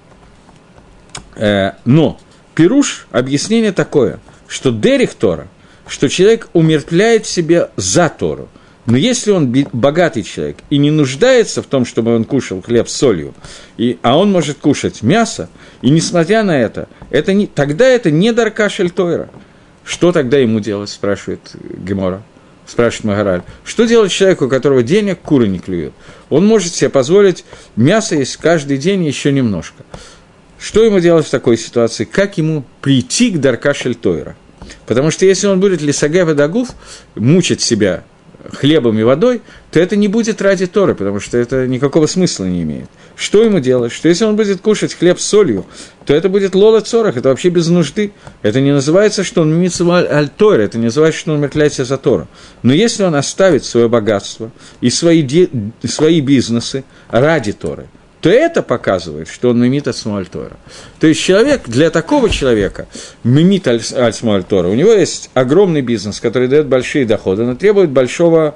[1.35, 2.19] Э, но
[2.55, 5.47] Пируш объяснение такое, что Дерих Тора,
[5.87, 8.49] что человек умертвляет себя за Тору.
[8.87, 12.93] Но если он богатый человек и не нуждается в том, чтобы он кушал хлеб с
[12.93, 13.33] солью,
[13.75, 15.49] и, а он может кушать мясо,
[15.81, 19.29] и несмотря на это, это не, тогда это не дарка шельтойра.
[19.83, 21.41] Что тогда ему делать, спрашивает
[21.77, 22.23] Гемора,
[22.65, 23.41] спрашивает Магараль.
[23.65, 25.93] Что делать человеку, у которого денег куры не клюют?
[26.29, 29.83] Он может себе позволить мясо есть каждый день еще немножко.
[30.59, 32.03] Что ему делать в такой ситуации?
[32.03, 34.35] Как ему прийти к дарка шельтойра?
[34.85, 36.69] Потому что если он будет лисагева дагуф,
[37.15, 38.03] мучить себя
[38.53, 42.63] хлебом и водой, то это не будет ради Торы, потому что это никакого смысла не
[42.63, 42.89] имеет.
[43.15, 43.91] Что ему делать?
[43.91, 45.65] Что если он будет кушать хлеб с солью,
[46.05, 48.11] то это будет лола цорах, это вообще без нужды.
[48.41, 51.97] Это не называется, что он митцва аль Тора, это не называется, что он меркляется за
[51.97, 52.27] Тору.
[52.63, 55.49] Но если он оставит свое богатство и свои, де...
[55.83, 57.87] свои бизнесы ради Торы,
[58.27, 59.95] то это показывает, что он мимит от
[60.29, 60.57] Тора.
[60.99, 62.89] То есть человек, для такого человека,
[63.23, 68.55] мимит от Тора, у него есть огромный бизнес, который дает большие доходы, но требует большого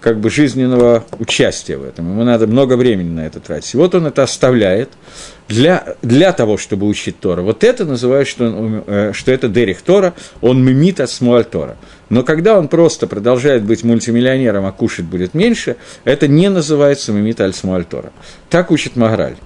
[0.00, 2.10] как бы жизненного участия в этом.
[2.10, 3.74] Ему надо много времени на это тратить.
[3.74, 4.88] И вот он это оставляет
[5.46, 7.42] для, для того, чтобы учить Тора.
[7.42, 11.10] Вот это называют, что, он, э, что это Дерих Тора, он мимит от
[11.50, 11.76] Тора.
[12.08, 17.40] Но когда он просто продолжает быть мультимиллионером, а кушать будет меньше, это не называется мимит
[17.40, 18.12] аль Смуаль Тора.
[18.48, 19.36] Так учит Магараль.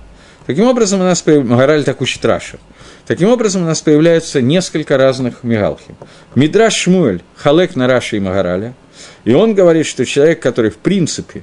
[0.47, 2.59] Таким образом, у нас Магараль так учит Раша.
[3.07, 5.97] Таким образом, у нас появляются несколько разных мигалхим.
[6.35, 8.75] Мидраш Шмуэль, Халек на Раши и Магараля–
[9.25, 11.43] и он говорит, что человек, который в принципе,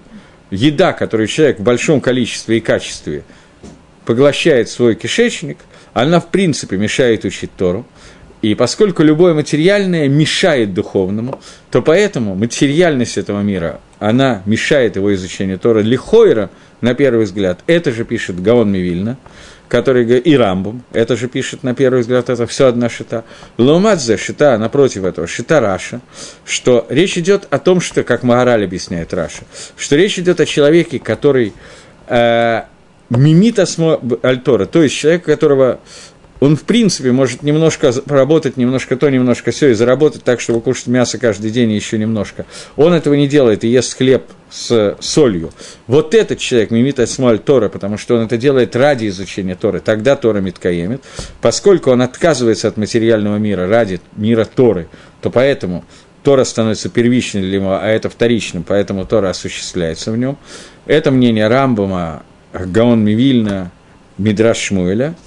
[0.50, 3.24] еда, которую человек в большом количестве и качестве
[4.06, 5.58] поглощает свой кишечник,
[5.94, 7.86] она в принципе мешает учить Тору.
[8.42, 11.40] И поскольку любое материальное мешает духовному,
[11.72, 15.80] то поэтому материальность этого мира, она мешает его изучению Тора.
[15.80, 16.50] Лихойра,
[16.82, 19.18] на первый взгляд, это же пишет Гаон Мивильна–
[19.68, 23.24] который и Рамбум, это же пишет на первый взгляд, это все одна шита.
[23.58, 26.00] Ломадзе шита, напротив этого, шита Раша,
[26.46, 29.44] что речь идет о том, что, как Магараль объясняет Раша,
[29.76, 31.54] что речь идет о человеке, который
[32.08, 32.62] э,
[33.10, 35.80] мимит альтора, то есть человек, которого
[36.40, 40.88] он, в принципе, может немножко поработать, немножко то, немножко все, и заработать так, чтобы кушать
[40.88, 42.46] мясо каждый день еще немножко.
[42.76, 45.52] Он этого не делает и ест хлеб с солью.
[45.88, 50.16] Вот этот человек мимит смоль Тора, потому что он это делает ради изучения Торы, тогда
[50.16, 51.04] Тора миткаемит.
[51.42, 54.88] Поскольку он отказывается от материального мира ради мира Торы,
[55.22, 55.86] то поэтому
[56.24, 60.38] Тора становится первичным для него, а это вторичным, поэтому Тора осуществляется в нем.
[60.86, 62.24] Это мнение Рамбама,
[62.54, 63.72] Гаон Мивильна,
[64.18, 65.16] Мидраш Шмуэля–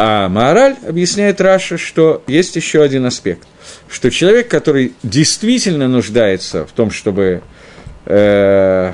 [0.00, 3.48] а Маораль объясняет Раша, что есть еще один аспект,
[3.88, 7.42] что человек, который действительно нуждается в том, чтобы
[8.06, 8.92] э,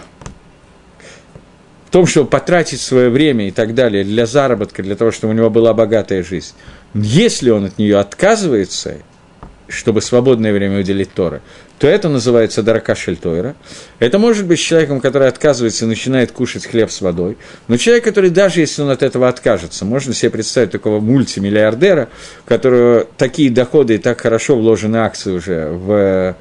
[1.87, 5.37] в том, чтобы потратить свое время и так далее для заработка, для того, чтобы у
[5.37, 6.55] него была богатая жизнь,
[6.95, 8.97] если он от нее отказывается,
[9.69, 11.43] чтобы свободное время уделить Торы,
[11.85, 13.57] то это называется дарака шельтойра.
[13.99, 17.37] Это может быть человеком, который отказывается и начинает кушать хлеб с водой.
[17.69, 22.09] Но человек, который даже если он от этого откажется, можно себе представить такого мультимиллиардера,
[22.47, 26.37] у которого такие доходы и так хорошо вложены акции уже в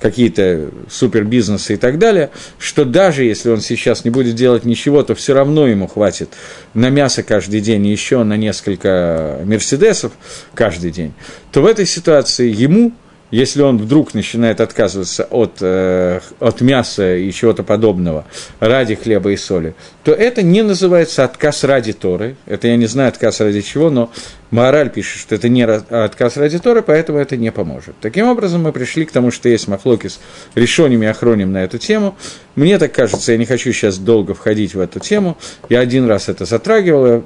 [0.00, 5.14] какие-то супербизнесы и так далее, что даже если он сейчас не будет делать ничего, то
[5.14, 6.30] все равно ему хватит
[6.74, 10.10] на мясо каждый день и еще на несколько мерседесов
[10.54, 11.14] каждый день,
[11.52, 12.90] то в этой ситуации ему–
[13.30, 18.24] если он вдруг начинает отказываться от, э, от мяса и чего-то подобного
[18.58, 22.36] ради хлеба и соли, то это не называется отказ ради Торы.
[22.46, 24.10] Это я не знаю, отказ ради чего, но
[24.50, 27.94] Мораль пишет, что это не отказ ради Торы, поэтому это не поможет.
[28.00, 30.20] Таким образом, мы пришли к тому, что есть махлокис
[30.54, 32.16] решением и охроним на эту тему.
[32.54, 35.36] Мне так кажется, я не хочу сейчас долго входить в эту тему.
[35.68, 37.24] Я один раз это затрагивал,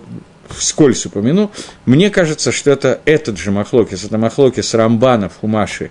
[0.56, 1.50] вскользь упомяну,
[1.86, 5.90] мне кажется, что это этот же Махлокис, это Махлокис Рамбана в Хумаши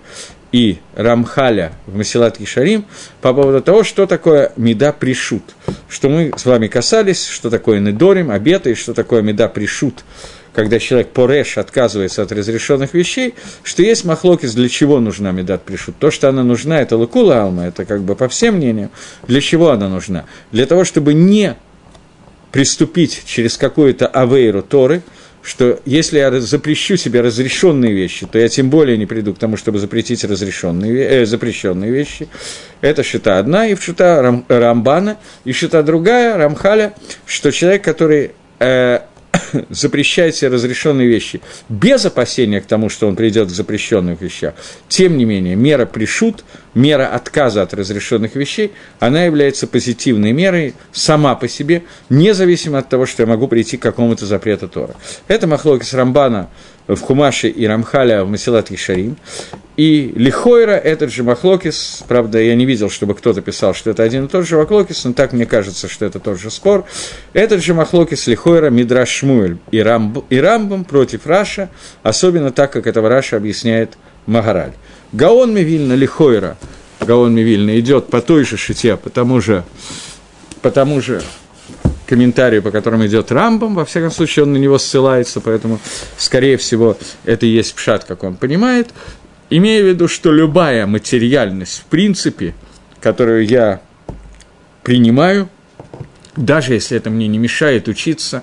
[0.52, 2.84] и Рамхаля в Масилат Кишарим
[3.20, 5.42] по поводу того, что такое меда пришут,
[5.88, 10.04] что мы с вами касались, что такое недорим, обета, и что такое меда пришут,
[10.54, 15.96] когда человек пореш отказывается от разрешенных вещей, что есть махлокис, для чего нужна медат пришут.
[15.98, 18.90] То, что она нужна, это лукула алма, это как бы по всем мнениям.
[19.26, 20.26] Для чего она нужна?
[20.52, 21.56] Для того, чтобы не
[22.52, 25.02] приступить через какую-то авейру Торы,
[25.42, 29.56] что если я запрещу себе разрешенные вещи, то я тем более не приду к тому,
[29.56, 32.28] чтобы запретить разрешенные, э, запрещенные вещи.
[32.80, 36.94] Это шита одна, и шита Рам, Рамбана, и шита другая, Рамхаля,
[37.26, 39.00] что человек, который э,
[39.70, 44.52] запрещает себе разрешенные вещи без опасения к тому, что он придет к запрещенным вещам,
[44.88, 51.34] тем не менее, мера пришут, мера отказа от разрешенных вещей, она является позитивной мерой сама
[51.34, 54.94] по себе, независимо от того, что я могу прийти к какому-то запрету Тора.
[55.28, 56.48] Это Махлокис Рамбана
[56.96, 59.16] в Хумаше и Рамхаля в Масилат Ишарим.
[59.76, 64.26] И Лихойра, этот же Махлокис, правда, я не видел, чтобы кто-то писал, что это один
[64.26, 66.84] и тот же Махлокис, но так мне кажется, что это тот же спор.
[67.32, 71.70] Этот же Махлокис Лихойра Мидраш Шмуэль и, Рамб, и Рамбом против Раша,
[72.02, 74.72] особенно так, как этого Раша объясняет Магараль.
[75.12, 76.58] Гаон Мивильна Лихойра,
[77.00, 79.64] Гаон Мивильна идет по той же шите, по тому же,
[80.60, 81.22] по тому же
[82.12, 85.80] комментарию, по которому идет Рамбом, во всяком случае, он на него ссылается, поэтому,
[86.18, 88.90] скорее всего, это и есть пшат, как он понимает,
[89.48, 92.54] имея в виду, что любая материальность, в принципе,
[93.00, 93.80] которую я
[94.82, 95.48] принимаю,
[96.36, 98.42] даже если это мне не мешает учиться,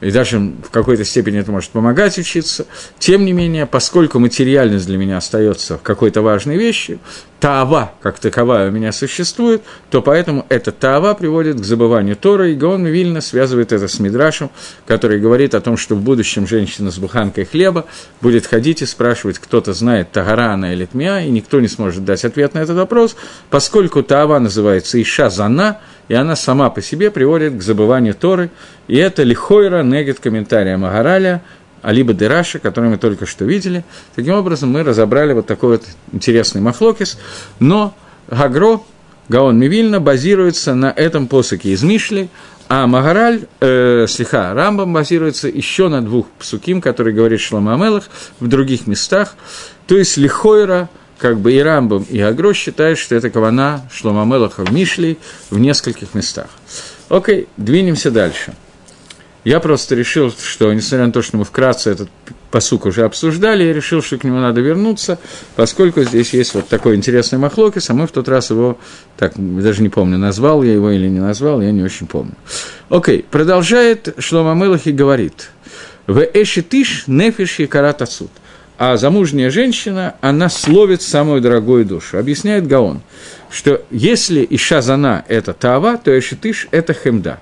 [0.00, 2.66] и даже в какой-то степени это может помогать учиться.
[2.98, 6.98] Тем не менее, поскольку материальность для меня остается какой-то важной вещью,
[7.38, 12.54] таава как таковая у меня существует, то поэтому эта таава приводит к забыванию Тора, и
[12.54, 14.50] Гаон Вильна связывает это с Мидрашем,
[14.86, 17.86] который говорит о том, что в будущем женщина с буханкой хлеба
[18.20, 22.24] будет ходить и спрашивать, кто-то знает, Тагара она или Тмия, и никто не сможет дать
[22.24, 23.16] ответ на этот вопрос,
[23.48, 28.50] поскольку таава называется Иша Зана, и она сама по себе приводит к забыванию Торы,
[28.88, 31.40] и это лихойра негет комментария Магараля,
[31.82, 33.84] алибо Дераша, который мы только что видели.
[34.16, 37.16] Таким образом, мы разобрали вот такой вот интересный махлокис,
[37.60, 37.94] но
[38.28, 38.80] Гагро,
[39.28, 42.28] Гаон Мивильна, базируется на этом посоке из Мишли,
[42.68, 48.48] а Магараль, э, слегка, Рамбам базируется еще на двух псуким, которые говорит Шлома Амелах в
[48.48, 49.36] других местах.
[49.86, 50.88] То есть Лихойра–
[51.20, 55.18] как бы и Рамбам, и Агро считают, что это кавана Шлома Мелаха в Мишле
[55.50, 56.46] в нескольких местах.
[57.08, 58.54] Окей, двинемся дальше.
[59.44, 62.10] Я просто решил, что, несмотря на то, что мы вкратце этот
[62.50, 65.18] посук уже обсуждали, я решил, что к нему надо вернуться,
[65.56, 68.78] поскольку здесь есть вот такой интересный махлокис, а мы в тот раз его,
[69.16, 72.34] так, даже не помню, назвал я его или не назвал, я не очень помню.
[72.90, 75.50] Окей, продолжает Шлома Мелах и говорит,
[76.06, 78.30] «В эшитиш нефиш и карат отсюд»
[78.80, 82.16] а замужняя женщина, она словит самую дорогую душу.
[82.16, 83.02] Объясняет Гаон,
[83.50, 87.40] что если Иша Зана– это Тава, то Эшитыш– это Хемда.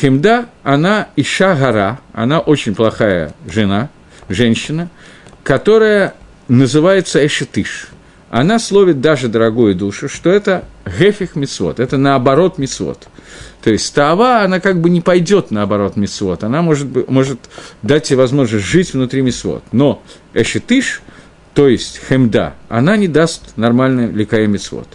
[0.00, 3.90] Хемда, она Иша Гара, она очень плохая жена,
[4.28, 4.88] женщина,
[5.42, 6.14] которая
[6.46, 7.88] называется Эшитыш.
[8.32, 13.06] Она словит даже дорогую душу, что это Гефих Мицвод, это наоборот Мицвод.
[13.62, 17.38] То есть Тава, она как бы не пойдет наоборот Мисвод, она может, может
[17.82, 19.62] дать тебе возможность жить внутри Мисвод.
[19.70, 21.02] Но Эшетыш,
[21.52, 24.88] то есть Хемда, она не даст нормальный ликая Мисвод.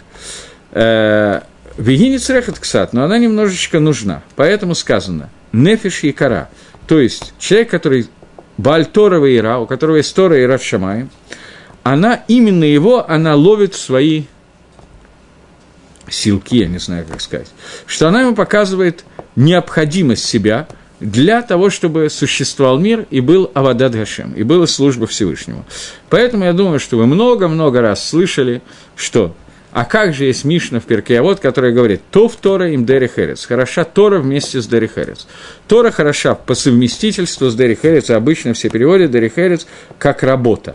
[0.72, 1.42] Э,
[1.76, 4.24] Вегинец рехат ксат, но она немножечко нужна.
[4.34, 6.50] Поэтому сказано нефиш якара,
[6.88, 8.08] то есть человек, который
[8.56, 11.08] Бальторова Ира, у которого есть Тора Ира в Шамае,
[11.92, 14.24] она, именно его, она ловит в свои
[16.08, 17.48] силки, я не знаю, как сказать,
[17.86, 19.04] что она ему показывает
[19.36, 20.66] необходимость себя
[21.00, 25.64] для того, чтобы существовал мир и был Авадад Гашем, и была служба Всевышнему.
[26.08, 28.62] Поэтому я думаю, что вы много-много раз слышали,
[28.96, 29.34] что
[29.70, 33.44] а как же есть Мишна в Перкеавод, которая говорит, то в Тора им Дери Херец.
[33.44, 35.26] Хороша Тора вместе с Дери Херец.
[35.68, 39.66] Тора хороша по совместительству с Дери Херец, обычно все переводят Дери Херец
[39.98, 40.74] как работа.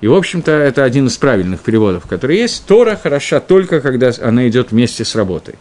[0.00, 2.66] И, в общем-то, это один из правильных переводов, который есть.
[2.66, 5.54] Тора хороша только, когда она идет вместе с работой.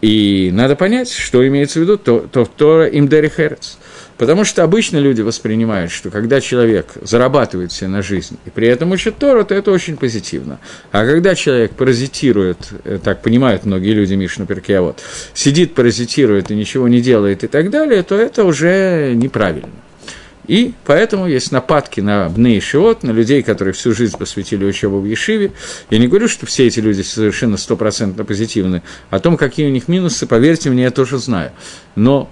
[0.00, 3.78] И надо понять, что имеется в виду, то, то Тора им Херец.
[4.16, 8.90] Потому что обычно люди воспринимают, что когда человек зарабатывает себе на жизнь и при этом
[8.90, 10.58] учит Тору, то это очень позитивно.
[10.90, 15.00] А когда человек паразитирует, э, так понимают многие люди Мишну Перкиавод,
[15.34, 19.70] сидит, паразитирует и ничего не делает и так далее, то это уже неправильно.
[20.48, 25.04] И поэтому есть нападки на бны шиот, на людей, которые всю жизнь посвятили учебу в
[25.04, 25.52] Ешиве.
[25.90, 28.82] Я не говорю, что все эти люди совершенно стопроцентно позитивны.
[29.10, 31.52] О том, какие у них минусы, поверьте мне, я тоже знаю.
[31.94, 32.30] Но,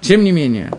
[0.00, 0.72] тем не менее,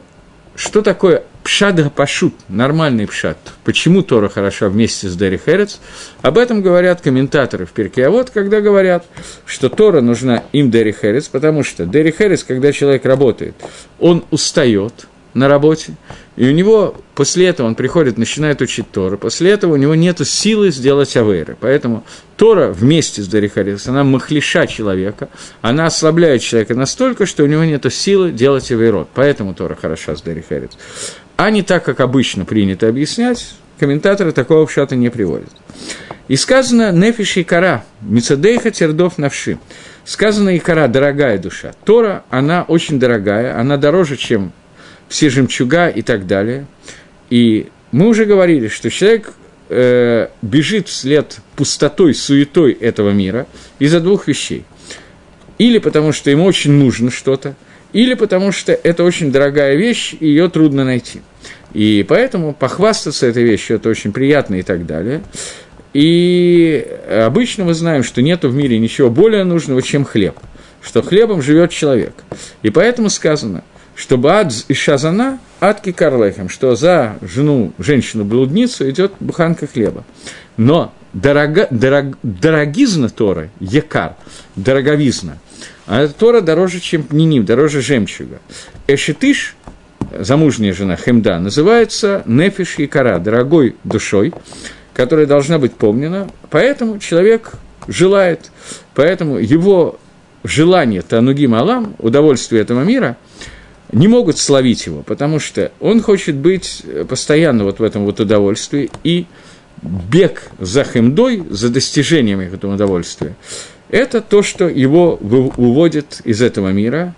[0.55, 3.37] что такое пшат пашут, нормальный пшат?
[3.63, 5.79] Почему Тора хороша вместе с Дери Херец?
[6.23, 8.07] Об этом говорят комментаторы в Перке.
[8.07, 9.05] А вот когда говорят,
[9.45, 13.53] что Тора нужна им Дери Херец, потому что Дери Херец, когда человек работает,
[13.99, 15.07] он устает
[15.37, 15.93] на работе,
[16.35, 20.25] и у него после этого он приходит, начинает учить Тору, после этого у него нет
[20.27, 21.55] силы сделать авейры.
[21.59, 22.03] Поэтому
[22.35, 25.29] Тора вместе с Дарихарис, она махлиша человека,
[25.61, 29.09] она ослабляет человека настолько, что у него нет силы делать авейрот.
[29.13, 30.71] Поэтому Тора хороша с Дарихарис.
[31.37, 35.51] А не так, как обычно принято объяснять, комментаторы такого пшата не приводят.
[36.27, 39.59] И сказано «нефиш и кара», «мицадейха тердов навши».
[40.03, 41.73] Сказано и кара, дорогая душа.
[41.83, 44.53] Тора, она очень дорогая, она дороже, чем
[45.09, 46.65] все жемчуга и так далее.
[47.29, 49.33] И мы уже говорили, что человек
[49.69, 53.47] э, бежит вслед пустотой, суетой этого мира
[53.79, 54.65] из-за двух вещей.
[55.57, 57.55] Или потому, что ему очень нужно что-то,
[57.93, 61.21] или потому, что это очень дорогая вещь, и ее трудно найти.
[61.73, 65.21] И поэтому похвастаться этой вещью– это очень приятно и так далее.
[65.93, 70.35] И обычно мы знаем, что нет в мире ничего более нужного, чем хлеб,
[70.81, 72.13] что хлебом живет человек.
[72.61, 73.63] И поэтому сказано–
[73.97, 80.05] что Баадз и Шазана адки карлехем, что за жену, женщину-блудницу идет буханка хлеба.
[80.55, 84.13] Но дорого, дорог, дорогизна Тора, якар,
[84.55, 85.39] дороговизна,
[85.87, 88.39] а Тора дороже, чем ниним, дороже жемчуга.
[88.85, 89.55] Эшетиш,
[90.11, 94.31] замужняя жена Хемда, называется нефиш якара, дорогой душой,
[94.93, 97.53] которая должна быть помнена, поэтому человек
[97.87, 98.51] желает,
[98.93, 99.97] поэтому его
[100.43, 103.17] желание Танугим Алам, удовольствие этого мира–
[103.91, 108.89] не могут словить его, потому что он хочет быть постоянно вот в этом вот удовольствии,
[109.03, 109.25] и
[109.81, 113.35] бег за хемдой, за достижением этого удовольствия,
[113.89, 117.15] это то, что его уводит из этого мира.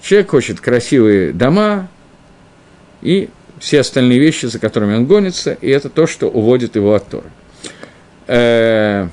[0.00, 1.88] Человек хочет красивые дома
[3.02, 7.08] и все остальные вещи, за которыми он гонится, и это то, что уводит его от
[7.08, 7.30] Торы.
[8.26, 9.08] Э,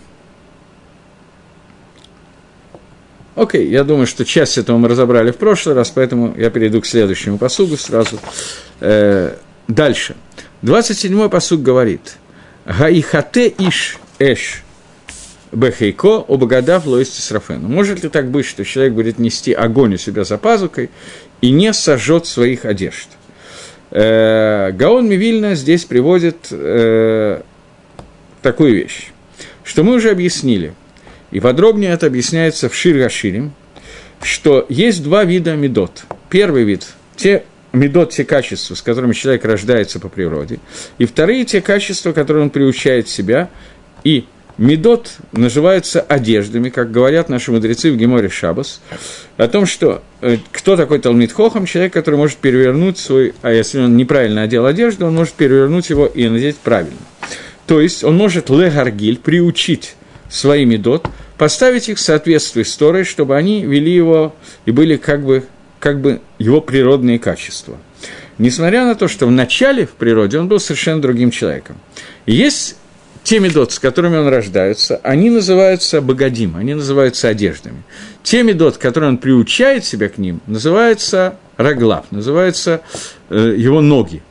[3.35, 6.85] Окей, я думаю, что часть этого мы разобрали в прошлый раз, поэтому я перейду к
[6.85, 8.19] следующему посугу сразу.
[8.79, 9.35] Э,
[9.67, 10.15] дальше.
[10.61, 12.17] 27-й посуг говорит.
[12.65, 14.63] Гаихате иш эш
[15.51, 17.67] бехейко обагадав лоисти срафену.
[17.69, 20.91] Может ли так быть, что человек будет нести огонь у себя за пазукой
[21.41, 23.09] и не сожжет своих одежд?
[23.89, 27.41] Э, Гаон Мивильна здесь приводит э,
[28.43, 29.11] такую вещь,
[29.63, 30.75] что мы уже объяснили–
[31.33, 33.53] и подробнее это объясняется в Шир Гаширим,
[34.21, 36.03] что есть два вида медот.
[36.29, 40.59] Первый вид– те медот, те качества, с которыми человек рождается по природе,
[40.99, 43.49] и вторые– те качества, которые он приучает себя,
[44.03, 44.25] и
[44.55, 48.81] Медот называется одеждами, как говорят наши мудрецы в Геморе Шабас,
[49.37, 53.79] о том, что э, кто такой Талмит Хохам, человек, который может перевернуть свой, а если
[53.79, 56.99] он неправильно одел одежду, он может перевернуть его и надеть правильно.
[57.65, 59.95] То есть он может легаргиль приучить
[60.33, 61.07] свои медот,
[61.37, 65.43] поставить их в соответствии с Торой, чтобы они вели его и были как бы,
[65.79, 67.77] как бы его природные качества.
[68.39, 71.77] Несмотря на то, что в начале в природе он был совершенно другим человеком.
[72.25, 72.77] Есть
[73.23, 77.83] те медот, с которыми он рождается, они называются богодим, они называются одеждами.
[78.23, 82.81] Те медот, которые он приучает себя к ним, называются раглав, называются
[83.29, 84.23] э, его ноги.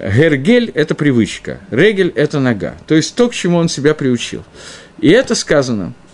[0.00, 4.44] Гергель– это привычка, регель– это нога, то есть то, к чему он себя приучил.
[5.00, 5.92] И это сказано–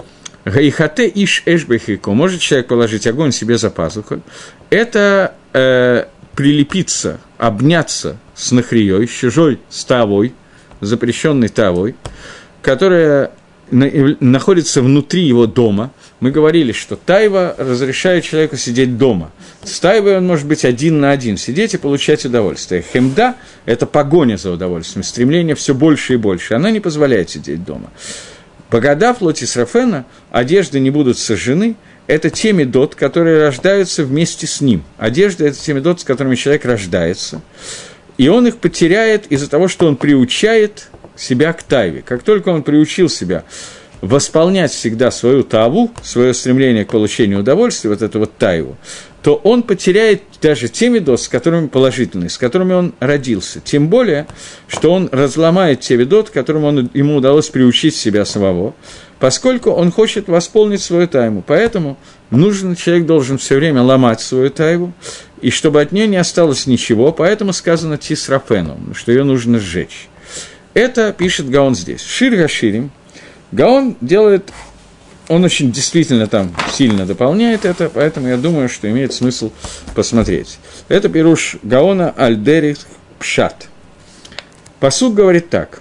[0.45, 2.13] Гаихате иш эшбехико.
[2.13, 4.23] Может человек положить огонь себе за пазуху.
[4.71, 10.33] Это э, прилепиться, обняться с нахрией, с чужой с тавой,
[10.81, 11.95] запрещенной тавой,
[12.61, 13.31] которая
[13.71, 15.93] находится внутри его дома.
[16.21, 19.31] Мы говорили, что тайва разрешает человеку сидеть дома.
[19.65, 22.83] С тайвой он может быть один на один, сидеть и получать удовольствие.
[22.83, 26.55] Хемда– это погоня за удовольствием, стремление все больше и больше.
[26.55, 27.91] Она не позволяет сидеть дома.
[28.73, 34.83] Погода плоти Срафена, одежды не будут сожжены, это те медот, которые рождаются вместе с ним.
[34.97, 37.43] Одежда– это те медот, с которыми человек рождается.
[38.17, 42.01] И он их потеряет из-за того, что он приучает себя к тайве.
[42.01, 43.45] Как только он приучил себя
[44.01, 48.79] восполнять всегда свою таву, свое стремление к получению удовольствия, вот эту вот тайву,
[49.23, 53.61] то он потеряет даже те медот, с которыми положительные, с которыми он родился.
[53.61, 54.27] Тем более,
[54.67, 58.75] что он разломает те медот, которым он, ему удалось приучить себя самого,
[59.21, 61.45] поскольку он хочет восполнить свою тайму.
[61.47, 61.97] Поэтому
[62.31, 64.93] нужен, человек должен все время ломать свою тайву,
[65.41, 70.09] и чтобы от нее не осталось ничего, поэтому сказано тисрафену, что ее нужно сжечь.
[70.75, 72.03] Это пишет Гаон здесь.
[72.03, 72.91] Шир Гаширим.
[73.53, 74.51] Гаон делает
[75.29, 79.53] он очень действительно там сильно дополняет это, поэтому я думаю, что имеет смысл
[79.95, 80.59] посмотреть.
[80.89, 82.79] Это Пируш Гаона Альдерих
[83.19, 83.69] Пшат.
[84.81, 85.81] Посуд говорит так.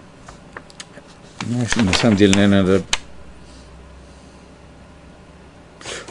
[1.47, 2.83] Ну, на самом деле, наверное, надо...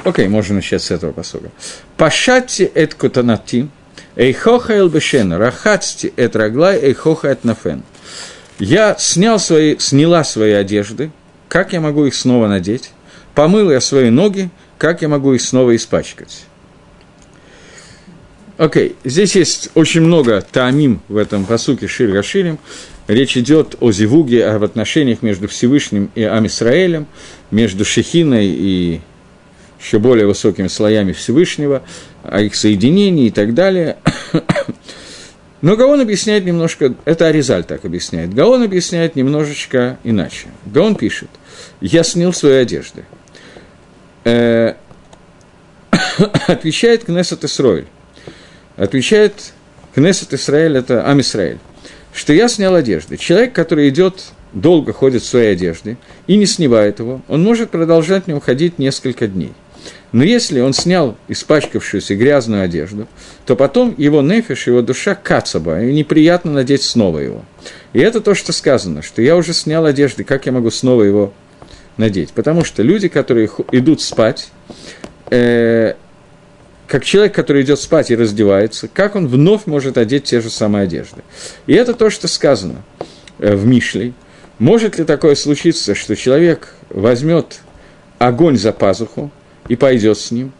[0.02, 1.50] Окей, можно начать с этого посуга.
[1.96, 3.68] Пашатти эт кутанати,
[4.16, 7.84] эйхоха элбешен, рахатсти эт раглай, эйхоха эт нафен.
[8.58, 11.10] Я снял свои, сняла свои одежды,
[11.48, 12.90] как я могу их снова надеть?
[13.34, 16.44] Помыл я свои ноги, как я могу их снова испачкать?
[18.60, 18.96] Окей, okay.
[19.04, 22.58] здесь есть очень много таамим в этом посуке Шир Гаширим.
[23.08, 27.06] Речь идет о зивуге, об отношениях между Всевышним и Амисраэлем,
[27.50, 29.00] между Шехиной и
[29.80, 31.82] еще более высокими слоями Всевышнего,
[32.22, 33.96] о их соединении и так далее.
[35.62, 40.48] Но Гаон объясняет немножко, это Аризаль так объясняет, Гаон объясняет немножечко иначе.
[40.66, 41.30] Гаон пишет,
[41.80, 43.04] я снял свои одежды–
[44.24, 44.74] э,
[46.46, 47.86] отвечает Кнессет Исроэль.
[48.76, 49.52] Отвечает
[49.94, 51.58] Кнессет Исраэль, это Ам Исраэль,
[52.14, 53.16] что я снял одежды.
[53.16, 55.96] Человек, который идет, долго ходит в своей одежде
[56.26, 59.52] и не снимает его, он может продолжать в нем ходить несколько дней.
[60.12, 63.06] Но если он снял испачкавшуюся грязную одежду,
[63.46, 67.44] то потом его нефиш, его душа кацаба, и неприятно надеть снова его.
[67.92, 71.32] И это то, что сказано, что я уже снял одежды, как я могу снова его
[72.00, 72.32] надеть.
[72.32, 74.50] Потому что люди, которые идут спать,
[75.30, 75.94] э,
[76.88, 80.84] как человек, который идет спать и раздевается, как он вновь может одеть те же самые
[80.84, 81.22] одежды.
[81.68, 82.82] И это то, что сказано
[83.38, 84.12] э, в Мишле.
[84.58, 87.60] Может ли такое случиться, что человек возьмет
[88.18, 89.30] огонь за пазуху
[89.68, 90.52] и пойдет с ним?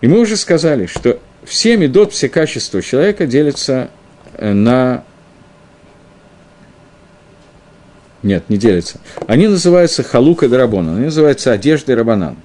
[0.00, 3.90] И мы уже сказали, что все медот, все качества человека делятся
[4.34, 5.04] э, на
[8.26, 8.98] Нет, не делятся.
[9.28, 12.36] Они называются халука дарабона, они называются одежды рабанан.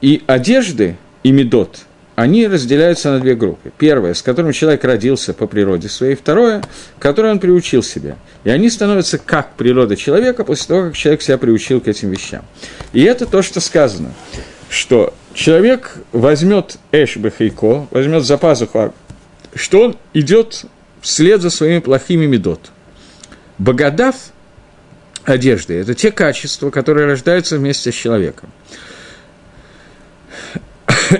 [0.00, 1.82] И одежды и медот,
[2.16, 3.70] они разделяются на две группы.
[3.78, 6.64] Первое, с которым человек родился по природе своей, второе,
[6.98, 8.16] которое он приучил себя.
[8.42, 12.44] И они становятся как природа человека после того, как человек себя приучил к этим вещам.
[12.92, 14.12] И это то, что сказано,
[14.68, 18.92] что человек возьмет эш бахейко, возьмет за пазуху,
[19.54, 20.64] что он идет
[21.00, 22.72] вслед за своими плохими медот.
[23.58, 24.16] Богадав–
[25.24, 25.74] одежды.
[25.74, 28.50] Это те качества, которые рождаются вместе с человеком.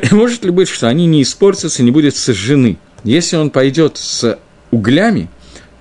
[0.11, 2.79] Может ли быть, что они не испортятся, не будут сожжены?
[3.05, 4.39] Если он пойдет с
[4.71, 5.29] углями,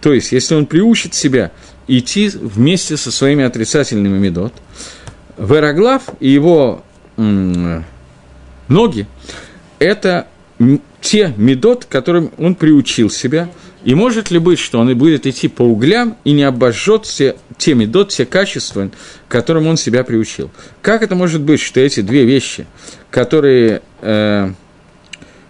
[0.01, 1.51] то есть если он приучит себя
[1.87, 4.53] идти вместе со своими отрицательными медот,
[5.37, 6.83] Вероглав и его
[7.15, 9.07] ноги–
[9.79, 10.27] это
[11.01, 13.49] те медот, которым он приучил себя–
[13.83, 17.37] и может ли быть, что он и будет идти по углям и не обожжет все
[17.57, 18.91] те медот, все качества,
[19.27, 20.51] которым он себя приучил?
[20.81, 22.65] Как это может быть, что эти две вещи,
[23.09, 24.51] которые э,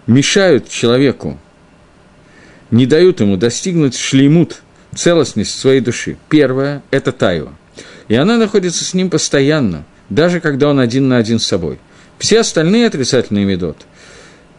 [0.06, 1.38] мешают человеку,
[2.70, 4.62] не дают ему достигнуть шлеймут,
[4.94, 6.16] целостность своей души?
[6.28, 7.52] Первое– это тайва.
[8.06, 11.80] И она находится с ним постоянно, даже когда он один на один с собой.
[12.18, 13.89] Все остальные отрицательные медот– э,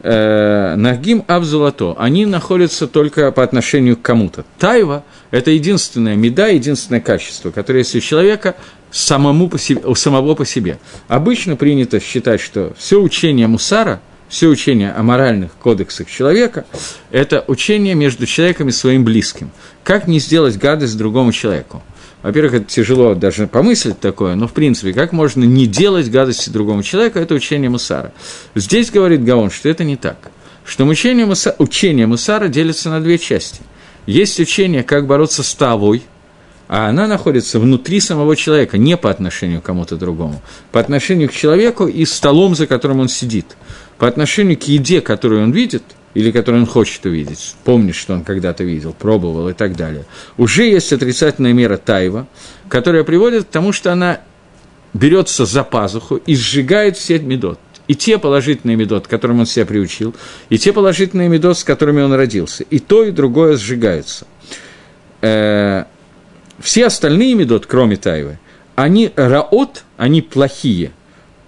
[0.03, 4.45] Нагим Абзулато, они находятся только по отношению к кому-то.
[4.57, 8.55] Тайва– это единственная меда, единственное качество, которое есть у человека
[8.89, 10.79] самому по себе, у самого по себе.
[11.07, 16.65] Обычно принято считать, что все учение Мусара, все учение о моральных кодексах человека–
[17.11, 19.51] это учение между человеком и своим близким.
[19.83, 21.83] Как не сделать гадость другому человеку?
[22.23, 26.83] Во-первых, это тяжело даже помыслить такое, но в принципе, как можно не делать гадости другому
[26.83, 28.13] человеку, это учение Мусара.
[28.53, 30.17] Здесь говорит Гаон, что это не так.
[30.63, 33.61] Что учение, Муса, учение Мусара делится на две части.
[34.05, 36.03] Есть учение, как бороться с тавой,
[36.67, 40.41] а она находится внутри самого человека, не по отношению к кому-то другому,
[40.71, 43.57] по отношению к человеку и столом, за которым он сидит,
[43.97, 45.83] по отношению к еде, которую он видит–
[46.13, 50.05] или который он хочет увидеть, помнит, что он когда-то видел, пробовал и так далее,
[50.37, 52.27] уже есть отрицательная мера тайва,
[52.69, 54.21] которая приводит к тому, что она
[54.93, 57.59] берется за пазуху и сжигает все медот.
[57.87, 60.15] И те положительные медот, которым он себя приучил,
[60.49, 62.63] и те положительные медот, с которыми он родился.
[62.63, 64.25] И то, и другое сжигаются.
[65.21, 65.85] Э,
[66.59, 68.39] все остальные медот, кроме Тайвы,
[68.75, 70.91] они раот, они плохие,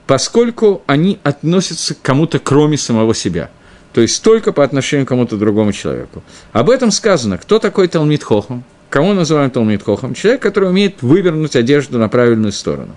[0.08, 3.50] поскольку они относятся к кому-то, кроме самого себя.
[3.94, 6.24] То есть только по отношению к кому-то другому человеку.
[6.52, 10.16] Об этом сказано, кто такой Талмит Хохам, кого называем Талмит Хохам?
[10.16, 12.96] Человек, который умеет вывернуть одежду на правильную сторону.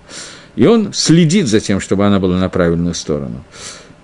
[0.55, 3.43] И он следит за тем, чтобы она была на правильную сторону.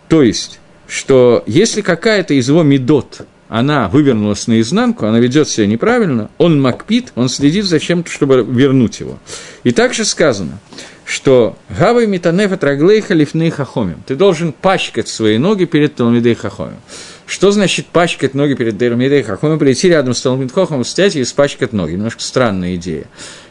[0.07, 6.31] То есть, что если какая-то из его медот она вывернулась наизнанку, она ведет себя неправильно,
[6.39, 9.19] он макпит, он следит за чем-то, чтобы вернуть его.
[9.63, 10.59] И также сказано,
[11.05, 16.77] что «Гавай митанефа траглейха лифны хахомим»– ты должен пачкать свои ноги перед Талмидей хахомим.
[17.25, 19.57] Что значит пачкать ноги перед Талмидей хахомим?
[19.57, 21.93] Прийти рядом с Талмид хохом, встать и испачкать ноги.
[21.93, 23.05] Немножко странная идея.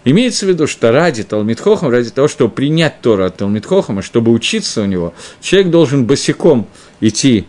[0.05, 4.03] Имеется в виду, что ради Талмид хохом, ради того, чтобы принять Тору от Талмид хохома,
[4.03, 6.69] чтобы учиться у него, человек должен босиком
[7.01, 7.47] идти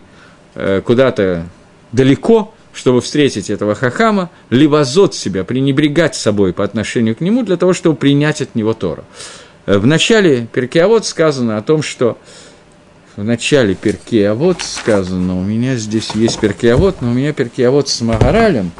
[0.54, 1.46] э, куда-то
[1.92, 7.56] далеко, чтобы встретить этого хахама, либо зод себя, пренебрегать собой по отношению к нему, для
[7.56, 9.04] того, чтобы принять от него Тору.
[9.66, 12.18] Э, в начале Перкеавод сказано о том, что
[13.16, 18.72] в начале Перкеавод сказано, у меня здесь есть Перкеавод, но у меня Перкеавод с Магаралем,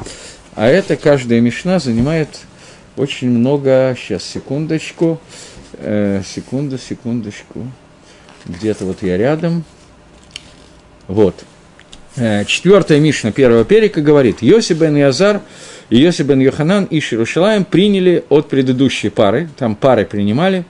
[0.55, 2.29] а это каждая мешна занимает
[2.97, 5.19] очень много, сейчас, секундочку,
[5.73, 7.65] э, секунду, секундочку,
[8.45, 9.63] где-то вот я рядом,
[11.07, 11.45] вот–
[12.15, 15.41] четвертая Мишна первого перика говорит, Йоси бен Язар
[15.89, 20.65] и Йоси бен Йоханан и Ширушалаем приняли от предыдущей пары, там пары принимали,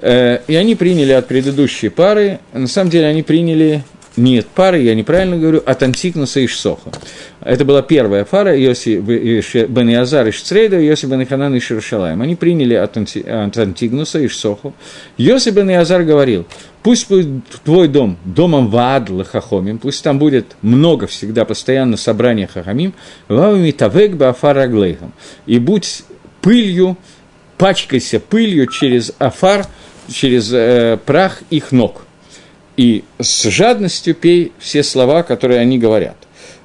[0.00, 3.84] э, и они приняли от предыдущей пары, на самом деле они приняли
[4.18, 6.90] нет пары, я неправильно говорю, от Антикнуса и Шсоха.
[7.40, 12.20] Это была первая пара, Йоси бен Иазар и Шцрейда, Йоси бен Иханан и Шерушалаем.
[12.20, 14.74] Они приняли от, Анти, от Антигнуса и Шсоху.
[15.16, 16.46] Йоси бен Иазар говорил,
[16.82, 17.28] пусть будет
[17.64, 22.92] твой дом домом Ваад Лахахомим, пусть там будет много всегда, постоянно собрания Хахамим,
[23.28, 25.12] Вавами Тавек Баафар Аглейхам,
[25.46, 26.02] и будь
[26.42, 26.96] пылью,
[27.56, 29.66] пачкайся пылью через афар,
[30.10, 32.02] через э, прах их ног
[32.78, 36.16] и с жадностью пей все слова, которые они говорят.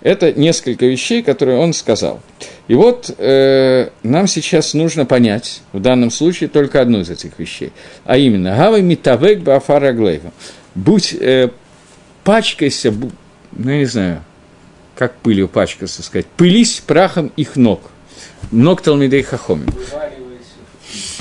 [0.01, 2.21] Это несколько вещей, которые он сказал.
[2.67, 7.71] И вот э, нам сейчас нужно понять, в данном случае, только одну из этих вещей,
[8.05, 10.31] а именно «Гавай митавек бафара глейва»
[10.75, 11.49] «Будь, э,
[12.23, 13.11] пачкайся, бу,
[13.51, 14.23] ну, я не знаю,
[14.95, 17.81] как пылью пачкаться сказать, пылись прахом их ног,
[18.51, 19.65] ног Талмидей Хахоми».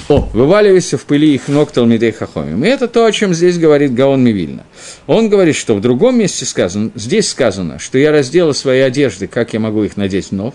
[0.09, 2.64] О, вываливайся в пыли их ног Талмидей Хахомим.
[2.64, 4.64] И это то, о чем здесь говорит Гаон Мивильна.
[5.07, 9.53] Он говорит, что в другом месте сказано, здесь сказано, что я раздела свои одежды, как
[9.53, 10.55] я могу их надеть вновь,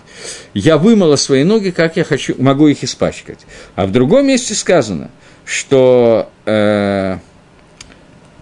[0.52, 3.40] я вымыла свои ноги, как я хочу, могу их испачкать.
[3.74, 5.10] А в другом месте сказано,
[5.46, 7.16] что э,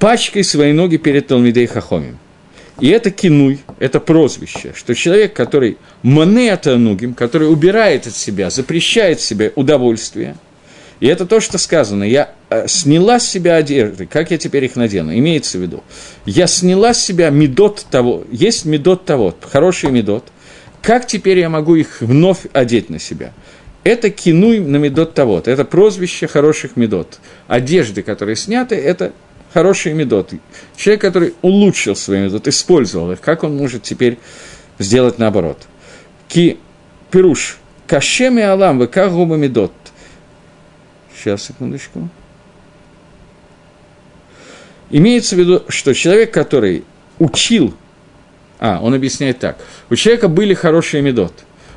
[0.00, 2.18] пачкай свои ноги перед Талмидей Хахомим.
[2.80, 9.52] И это кинуй, это прозвище, что человек, который манеатанугим, который убирает от себя, запрещает себе
[9.54, 10.36] удовольствие–
[11.00, 12.04] и это то, что сказано.
[12.04, 15.12] Я э, сняла с себя одежды, как я теперь их надену?
[15.14, 15.84] Имеется в виду.
[16.24, 18.24] Я сняла с себя медот того.
[18.30, 20.24] Есть медот того, хороший медот.
[20.80, 23.32] Как теперь я могу их вновь одеть на себя?
[23.84, 25.42] Это кинуй на медот того.
[25.44, 27.20] Это прозвище хороших медот.
[27.46, 29.12] Одежды, которые сняты, это
[29.52, 30.40] хорошие медоты.
[30.76, 34.18] Человек, который улучшил свои медоты, использовал их, как он может теперь
[34.78, 35.58] сделать наоборот?
[36.28, 36.58] Ки
[37.10, 37.58] пируш.
[37.86, 39.72] Кашеми алам, вы как губа медот.
[41.16, 42.08] Сейчас, секундочку.
[44.90, 46.84] Имеется в виду, что человек, который
[47.18, 47.74] учил,
[48.58, 49.58] а, он объясняет так,
[49.90, 51.32] у человека были хорошие медот,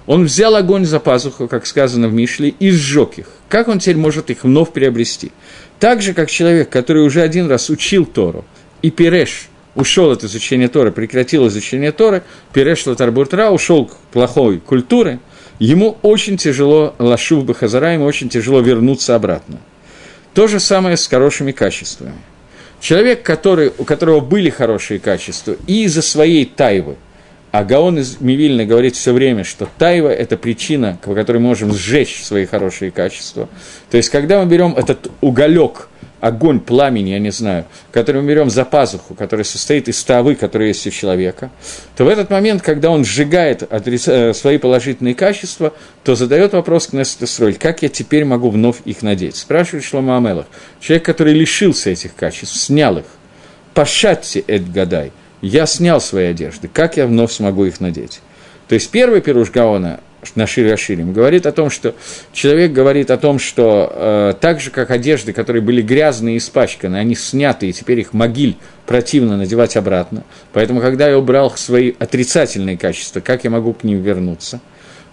[0.06, 3.28] он взял огонь за пазуху, как сказано в Мишле, и сжег их.
[3.48, 5.32] Как он теперь может их вновь приобрести?
[5.80, 8.46] Так же, как человек, который уже один раз учил Тору,
[8.82, 12.24] и Переш ушел от изучения Торы, прекратил изучение Торы,
[12.54, 15.20] Переш Латарбуртра ушел к плохой культуре,
[15.60, 19.60] ему очень тяжело, Лашув Бахазара, ему очень тяжело вернуться обратно.
[20.34, 22.14] То же самое с хорошими качествами.
[22.80, 26.96] Человек, который, у которого были хорошие качества, и из-за своей тайвы,
[27.52, 31.74] а Гаон из Мивильна говорит все время, что тайва– это причина, по которой мы можем
[31.74, 33.50] сжечь свои хорошие качества.
[33.90, 35.89] То есть, когда мы берем этот уголек–
[36.22, 40.70] огонь пламени, я не знаю, который мы берем за пазуху, который состоит из тавы, которая
[40.70, 41.50] есть у человека,
[41.96, 46.94] то в этот момент, когда он сжигает э, свои положительные качества, то задает вопрос к
[46.94, 49.36] Нестесроль, как я теперь могу вновь их надеть?
[49.36, 50.46] Спрашивает Шлома Амелах,
[50.80, 53.06] человек, который лишился этих качеств, снял их,
[53.74, 55.12] пошатьте Эд Гадай,
[55.42, 58.20] я снял свои одежды, как я вновь смогу их надеть?
[58.68, 60.00] То есть первый пируш Гаона
[60.36, 61.96] на Шире Аширим, говорит о том, что
[62.34, 66.98] человек говорит о том, что э, так же, как одежды, которые были грязные и испачканы,
[66.98, 70.24] они сняты, и теперь их могиль противно надевать обратно.
[70.54, 74.60] Поэтому, когда я убрал свои отрицательные качества, как я могу к ним вернуться?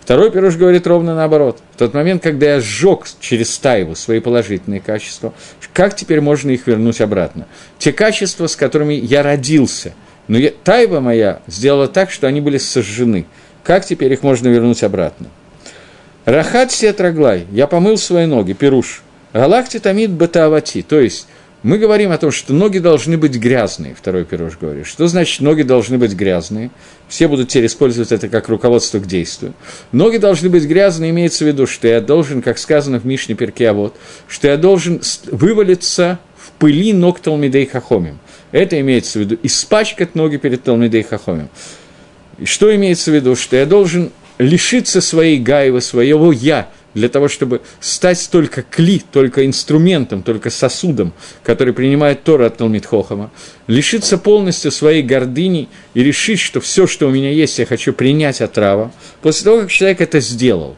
[0.06, 1.58] Второй пируш говорит ровно наоборот.
[1.74, 5.34] В тот момент, когда я сжег через тайву свои положительные качества,
[5.72, 7.48] как теперь можно их вернуть обратно?
[7.78, 9.94] Те качества, с которыми я родился,
[10.28, 13.26] но я, тайва моя сделала так, что они были сожжены.
[13.66, 15.26] Как теперь их можно вернуть обратно?
[16.24, 19.02] Рахат сетраглай, я помыл свои ноги, пируш.
[19.32, 21.26] Галакти тамид батавати, то есть
[21.64, 24.86] мы говорим о том, что ноги должны быть грязные, второй пирож говорит.
[24.86, 26.70] Что значит ноги должны быть грязные?
[27.08, 29.52] Все будут теперь использовать это как руководство к действию.
[29.90, 33.70] Ноги должны быть грязные, имеется в виду, что я должен, как сказано в Мишне Перке,
[33.70, 33.96] а вот,
[34.28, 35.02] что я должен
[35.32, 38.20] вывалиться в пыли ног Талмидей Хахомим.
[38.52, 41.48] Это имеется в виду испачкать ноги перед Талмидей Хахомим.
[42.44, 43.36] Что имеется в виду?
[43.36, 49.44] Что я должен лишиться своей гаева, своего «я», для того, чтобы стать только кли, только
[49.44, 51.12] инструментом, только сосудом,
[51.42, 53.30] который принимает Тора от Талмит Хохама,
[53.66, 58.40] лишиться полностью своей гордыни и решить, что все, что у меня есть, я хочу принять
[58.40, 60.74] от Рава, после того, как человек это сделал.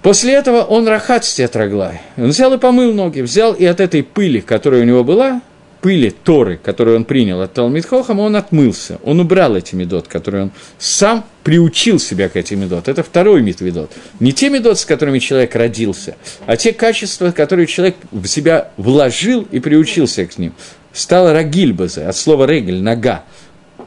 [0.00, 1.92] После этого он рахат стетрагла.
[2.16, 5.42] Он взял и помыл ноги, взял и от этой пыли, которая у него была,
[5.80, 8.98] пыли Торы, которую он принял от Талмитхохама, он отмылся.
[9.04, 12.88] Он убрал эти медот, которые он сам приучил себя к этим медот.
[12.88, 13.92] Это второй медведот.
[14.20, 16.16] Не те медот, с которыми человек родился,
[16.46, 20.52] а те качества, которые человек в себя вложил и приучился к ним.
[20.92, 23.24] Стало рагильбазе, от слова регель, нога.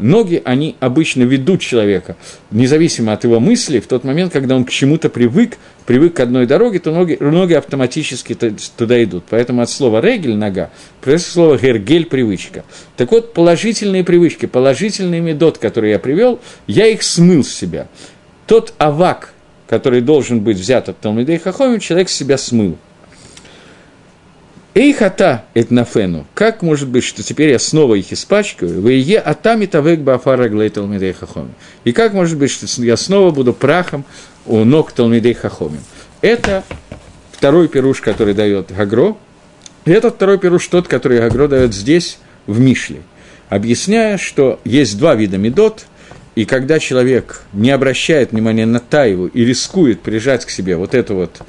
[0.01, 2.15] Ноги, они обычно ведут человека,
[2.49, 6.47] независимо от его мыслей, в тот момент, когда он к чему-то привык, привык к одной
[6.47, 8.35] дороге, то ноги, ноги автоматически
[8.77, 9.25] туда идут.
[9.29, 10.71] Поэтому от слова «регель»– нога,
[11.01, 12.63] происходит слово «гергель»– привычка.
[12.97, 17.87] Так вот, положительные привычки, положительный медот, который я привел, я их смыл с себя.
[18.47, 19.33] Тот авак,
[19.67, 22.77] который должен быть взят от Талмидей Хахоми, человек себя смыл–
[24.73, 26.25] Эйхата этнафену.
[26.33, 28.81] Как может быть, что теперь я снова их испачкаю?
[28.81, 30.89] Вы е атами тавек бафара глейтал.
[31.83, 34.05] И как может быть, что я снова буду прахом
[34.45, 35.81] у ног Талмидей Хахомим?
[36.21, 36.63] Это
[37.31, 39.17] второй пируш, который дает Гагро.
[39.83, 43.01] И этот второй пируш тот, который Гагро дает здесь, в Мишле,
[43.49, 45.85] объясняя, что есть два вида медот,
[46.35, 51.15] и когда человек не обращает внимания на Таеву и рискует прижать к себе вот эту
[51.15, 51.41] вот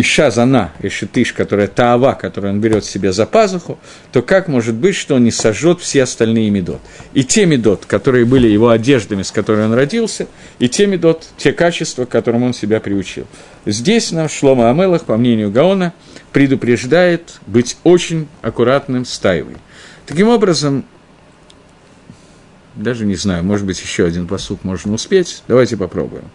[0.00, 3.80] Иша зана, Ишитыш, которая Таава, которую он берет себе за пазуху,
[4.12, 6.80] то как может быть, что он не сожжет все остальные медот?
[7.14, 10.28] И те медот, которые были его одеждами, с которыми он родился,
[10.60, 13.26] и те медот, те качества, к которым он себя приучил.
[13.66, 15.92] Здесь нам Шлома Амелах, по мнению Гаона,
[16.32, 19.56] предупреждает быть очень аккуратным с Таевой.
[20.06, 20.84] Таким образом,
[22.76, 25.42] даже не знаю, может быть, еще один посуд можно успеть.
[25.48, 26.30] Давайте попробуем.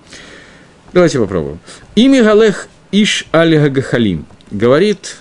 [0.91, 1.59] Давайте попробуем.
[1.95, 5.17] Ими Галех Иш аль Гахалим, говорит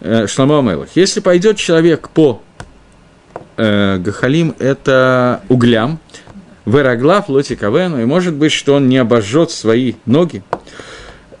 [0.00, 2.42] э, Шламо Амелах, если пойдет человек по
[3.58, 6.00] э, Гахалим, это углям,
[6.64, 10.42] Вероглав, Лоти Кавену, и может быть, что он не обожжет свои ноги.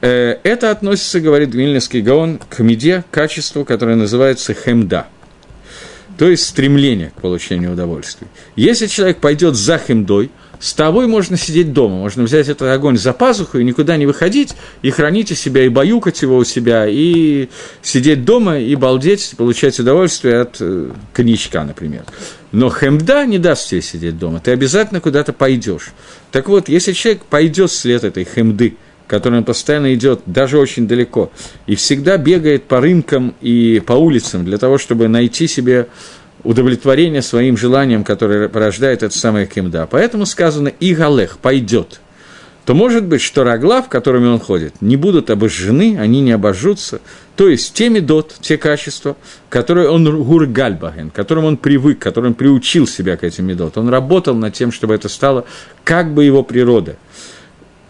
[0.02, 5.06] Э, это относится, говорит Вильнинский Гаон, к меде, качеству, которое называется хемда,
[6.18, 8.28] то есть стремление к получению удовольствия.
[8.56, 10.30] Если человек пойдет за хемдой,
[10.60, 14.54] с тобой можно сидеть дома, можно взять этот огонь за пазуху и никуда не выходить,
[14.82, 17.48] и хранить у себя, и баюкать его у себя, и
[17.82, 22.04] сидеть дома, и балдеть, получать удовольствие от э, коньячка, например.
[22.52, 25.92] Но хемда не даст тебе сидеть дома, ты обязательно куда-то пойдешь.
[26.30, 31.32] Так вот, если человек пойдет вслед этой хемды, которой он постоянно идет, даже очень далеко,
[31.66, 35.88] и всегда бегает по рынкам и по улицам для того, чтобы найти себе
[36.44, 39.86] удовлетворение своим желаниям, которое порождает это самое кимда.
[39.90, 42.00] Поэтому сказано «и галех»– «пойдет».
[42.66, 47.00] То может быть, что рогла, в которыми он ходит, не будут обожжены, они не обожжутся.
[47.34, 49.16] То есть те медот, те качества,
[49.48, 53.78] которые он гургальбаген, которым он привык, которым приучил себя к этим медот.
[53.78, 55.46] Он работал над тем, чтобы это стало
[55.84, 56.96] как бы его природа–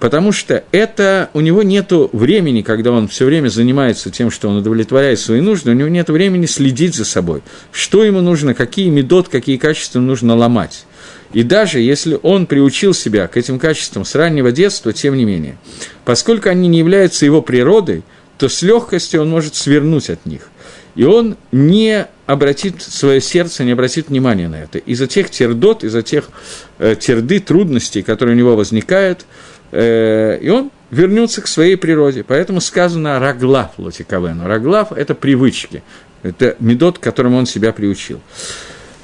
[0.01, 4.57] потому что это у него нет времени, когда он все время занимается тем, что он
[4.57, 9.29] удовлетворяет свои нужды, у него нет времени следить за собой, что ему нужно, какие медот,
[9.29, 10.87] какие качества нужно ломать.
[11.33, 15.59] И даже если он приучил себя к этим качествам с раннего детства, тем не менее,
[16.05, 18.03] поскольку они не являются его природой,
[18.39, 20.49] то с легкостью он может свернуть от них.
[20.97, 24.79] И он не обратит свое сердце, не обратит внимания на это.
[24.79, 26.31] Из-за тех тердот, из-за тех
[26.79, 29.27] э, терды, трудностей, которые у него возникают–
[29.73, 32.25] и он вернется к своей природе.
[32.25, 34.47] Поэтому сказано «раглав» лотикавену.
[34.47, 35.83] Раглав– это привычки,
[36.23, 38.21] это медот, к которому он себя приучил.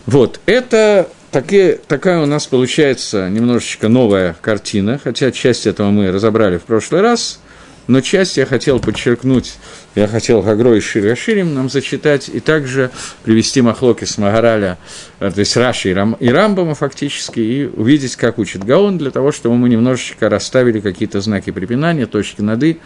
[0.06, 6.58] Вот, это такие, такая у нас получается немножечко новая картина, хотя часть этого мы разобрали
[6.58, 7.40] в прошлый раз.
[7.86, 9.54] но часть я хотел подчеркнуть,
[9.96, 12.90] я хотел Гагро и Широширим нам зачитать, и также
[13.24, 14.78] привести Махлоки с Магараля,
[15.20, 19.32] э, то есть Раши и, и Рамбама фактически, и увидеть, как учит Гаон, для того,
[19.32, 22.78] чтобы мы немножечко расставили какие-то знаки препинания, точки над «и»,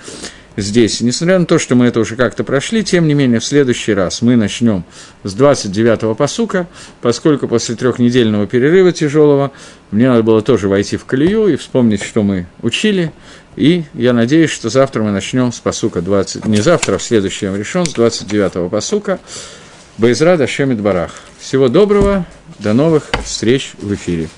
[0.57, 1.01] здесь.
[1.01, 4.23] Несмотря на то, что мы это уже как-то прошли, тем не менее, в следующий раз
[4.23, 4.85] мы начнем
[5.25, 6.67] с 29-го посука,
[7.01, 9.53] поскольку после трехнедельного перерыва тяжелого
[9.91, 13.13] мне надо было тоже войти в колею и вспомнить, что мы учили.
[13.57, 17.57] И я надеюсь, что завтра мы начнем с посука 20, не завтра, а в следующем
[17.57, 19.19] решен, с 29-го посука.
[19.99, 21.13] Байзра Дашемит Барах.
[21.39, 22.25] Всего доброго,
[22.59, 24.29] до новых встреч в эфире.